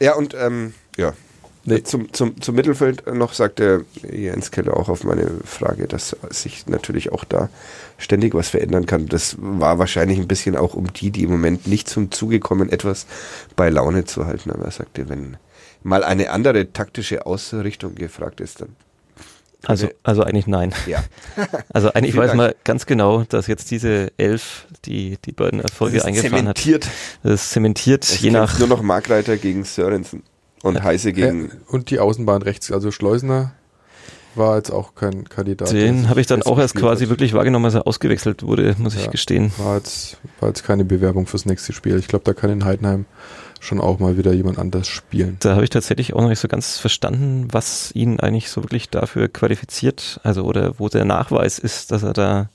[0.00, 1.12] Ja, und ähm, ja.
[1.66, 1.82] Nee.
[1.82, 7.10] Zum, zum, zum Mittelfeld noch sagte Jens Keller auch auf meine Frage, dass sich natürlich
[7.10, 7.48] auch da
[7.96, 9.06] ständig was verändern kann.
[9.06, 12.68] Das war wahrscheinlich ein bisschen auch um die, die im Moment nicht zum Zuge kommen,
[12.68, 13.06] etwas
[13.56, 14.50] bei Laune zu halten.
[14.50, 15.38] Aber er sagte, wenn
[15.84, 18.70] mal eine andere taktische Ausrichtung gefragt ist, dann
[19.66, 20.72] Also, also eigentlich nein.
[20.86, 21.02] ja.
[21.72, 26.02] Also eigentlich weiß man ganz genau, dass jetzt diese elf, die die beiden Erfolge Das
[26.04, 26.88] ist eingefahren hat, zementiert.
[27.22, 30.22] das ist zementiert, Es je nach nur noch Markreiter gegen Sörensen
[30.62, 33.52] und Heise gegen Äh, und die Außenbahn rechts, also Schleusner
[34.36, 35.70] war jetzt auch kein Kandidat.
[35.70, 37.10] den habe ich dann auch erst quasi hat.
[37.10, 39.10] wirklich wahrgenommen, als er ausgewechselt wurde, muss ich Ja.
[39.10, 39.52] gestehen.
[39.58, 41.96] War jetzt, war jetzt keine Bewerbung fürs nächste Spiel.
[41.98, 43.04] Ich glaube, da kann in Heidenheim
[43.64, 45.36] schon auch mal wieder jemand anders spielen.
[45.40, 48.90] Da habe ich tatsächlich auch noch nicht so ganz verstanden, was ihn eigentlich so wirklich
[48.90, 52.50] dafür qualifiziert, also oder wo der Nachweis ist, dass er da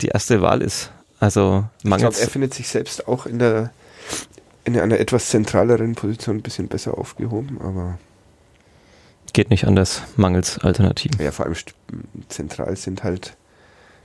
[0.00, 0.90] die erste Wahl ist.
[1.20, 3.70] Also Ich glaube, mangels er findet sich selbst auch in der
[4.64, 7.98] in einer etwas zentraleren Position ein bisschen besser aufgehoben, aber
[9.32, 11.18] geht nicht anders, mangels Alternativen.
[11.24, 11.54] ja, vor allem
[12.28, 13.36] zentral sind halt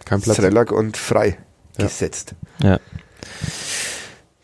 [0.06, 0.38] Kein Platz.
[0.38, 1.38] Strelak und Frei
[1.78, 1.86] Ja.
[1.86, 2.36] gesetzt.
[2.62, 2.80] Ja.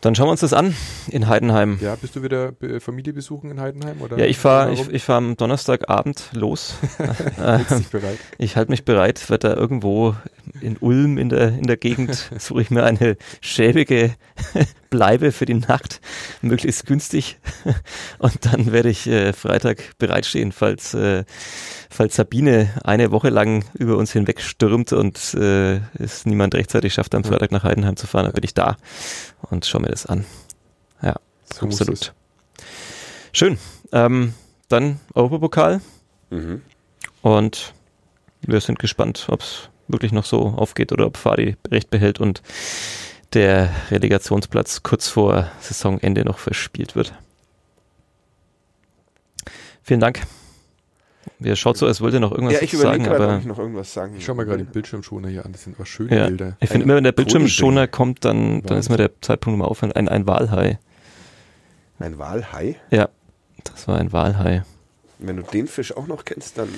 [0.00, 0.74] Dann schauen wir uns das an
[1.08, 1.78] in Heidenheim.
[1.82, 4.00] Ja, bist du wieder Familie besuchen in Heidenheim?
[4.00, 6.74] Oder Ja, ich fahre ich, ich fahr am Donnerstagabend los.
[8.38, 10.14] Ich halte mich bereit, werde da irgendwo
[10.60, 14.14] in Ulm in der, in der Gegend, suche ich mir eine schäbige
[14.90, 16.00] Bleibe für die Nacht,
[16.42, 17.38] möglichst günstig.
[18.18, 21.24] Und dann werde ich äh, Freitag bereitstehen, falls, äh,
[21.88, 27.14] falls Sabine eine Woche lang über uns hinweg stürmt und äh, es niemand rechtzeitig schafft,
[27.14, 27.24] am.
[27.24, 28.76] Freitag nach Heidenheim zu fahren, dann bin ich da
[29.42, 30.24] und schau mir das an.
[31.02, 31.14] Ja,
[31.52, 32.12] So absolut.
[33.32, 33.58] Schön.
[33.92, 34.34] Ähm,
[34.68, 35.80] dann Europapokal.
[36.30, 36.62] Mhm.
[37.22, 37.74] Und
[38.42, 42.42] wir sind gespannt, ob es wirklich noch so aufgeht oder ob Fadi recht behält und
[43.32, 47.14] der Relegationsplatz kurz vor Saisonende noch verspielt wird.
[49.82, 50.22] Vielen Dank.
[51.38, 53.46] Mir schaut so, als wollte noch irgendwas Ja, ich überlege sagen, gerade, ob aber ich
[53.46, 56.16] noch irgendwas sagen Ich schau mal gerade den Bildschirmschoner hier an, das sind auch schöne
[56.16, 56.26] Ja.
[56.26, 56.56] Bilder.
[56.60, 57.12] ich finde immer, wenn der.
[57.12, 59.92] Bildschirmschoner kommt, dann, dann ist mir der Zeitpunkt immer aufhören.
[59.92, 60.78] Ein, ein Walhai.
[61.98, 62.76] Ein Walhai?
[62.90, 63.08] Ja,
[63.64, 64.64] das war ein Walhai.
[65.18, 66.68] Wenn du den Fisch auch noch kennst, dann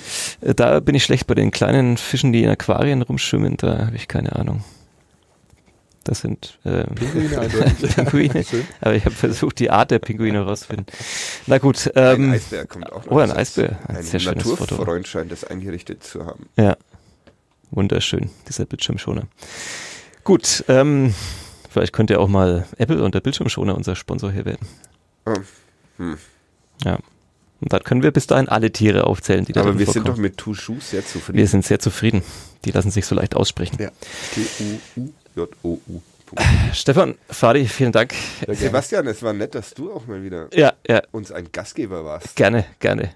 [0.41, 3.95] Äh, Da bin ich schlecht bei den kleinen Fischen, die in Aquarien rumschwimmen, da habe
[3.95, 4.63] ich keine Ahnung.
[6.03, 7.95] Das sind äh, Pinguine eindeutig.
[7.95, 8.45] Pinguine.
[8.81, 10.85] Aber ich habe versucht, die Art der Pinguine herauszufinden.
[11.47, 13.11] Na gut, ein ähm, Eisbär kommt auch noch.
[13.11, 13.79] oh, ein Eisbär.
[13.87, 14.63] Ein Ein sehr schönes Foto.
[14.75, 16.49] Naturfreund scheint das eingerichtet zu haben.
[16.57, 16.75] ja,
[17.71, 19.23] wunderschön, dieser Bildschirmschoner.
[20.25, 21.13] Gut, ähm,
[21.69, 24.67] vielleicht könnte ja auch mal Apple und der Bildschirmschoner unser Sponsor hier werden.
[25.25, 25.33] Oh,
[25.97, 26.17] hm.
[26.83, 26.99] Ja,
[27.61, 30.07] und dann können wir bis dahin alle Tiere aufzählen, die da Aber wir sind doch
[30.07, 30.21] vorkommen.
[30.21, 31.37] mit Tushu sehr zufrieden.
[31.37, 32.21] Wir sind sehr zufrieden.
[32.65, 33.77] Die lassen sich so leicht aussprechen.
[33.79, 33.89] ja.
[35.35, 36.01] T-U-U-J-O-U.
[36.73, 38.13] Stefan, Fadi, vielen Dank.
[38.47, 42.35] Sebastian, es war nett, dass du auch mal wieder Ja, ja, uns ein Gastgeber warst.
[42.35, 43.11] Gerne, gerne.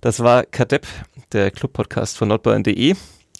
[0.00, 0.86] Das war Kadepp,
[1.32, 2.94] der Club-Podcast von nordbayern.de.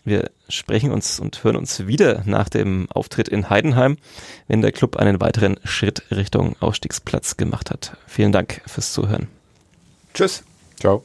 [0.05, 3.97] Wir sprechen uns und hören uns wieder nach dem Auftritt in Heidenheim,
[4.49, 7.97] wenn der Club einen weiteren Schritt Richtung Ausstiegsplatz gemacht hat.
[8.07, 9.29] Vielen Dank fürs Zuhören.
[10.13, 10.43] Tschüss.
[10.79, 11.05] Ciao.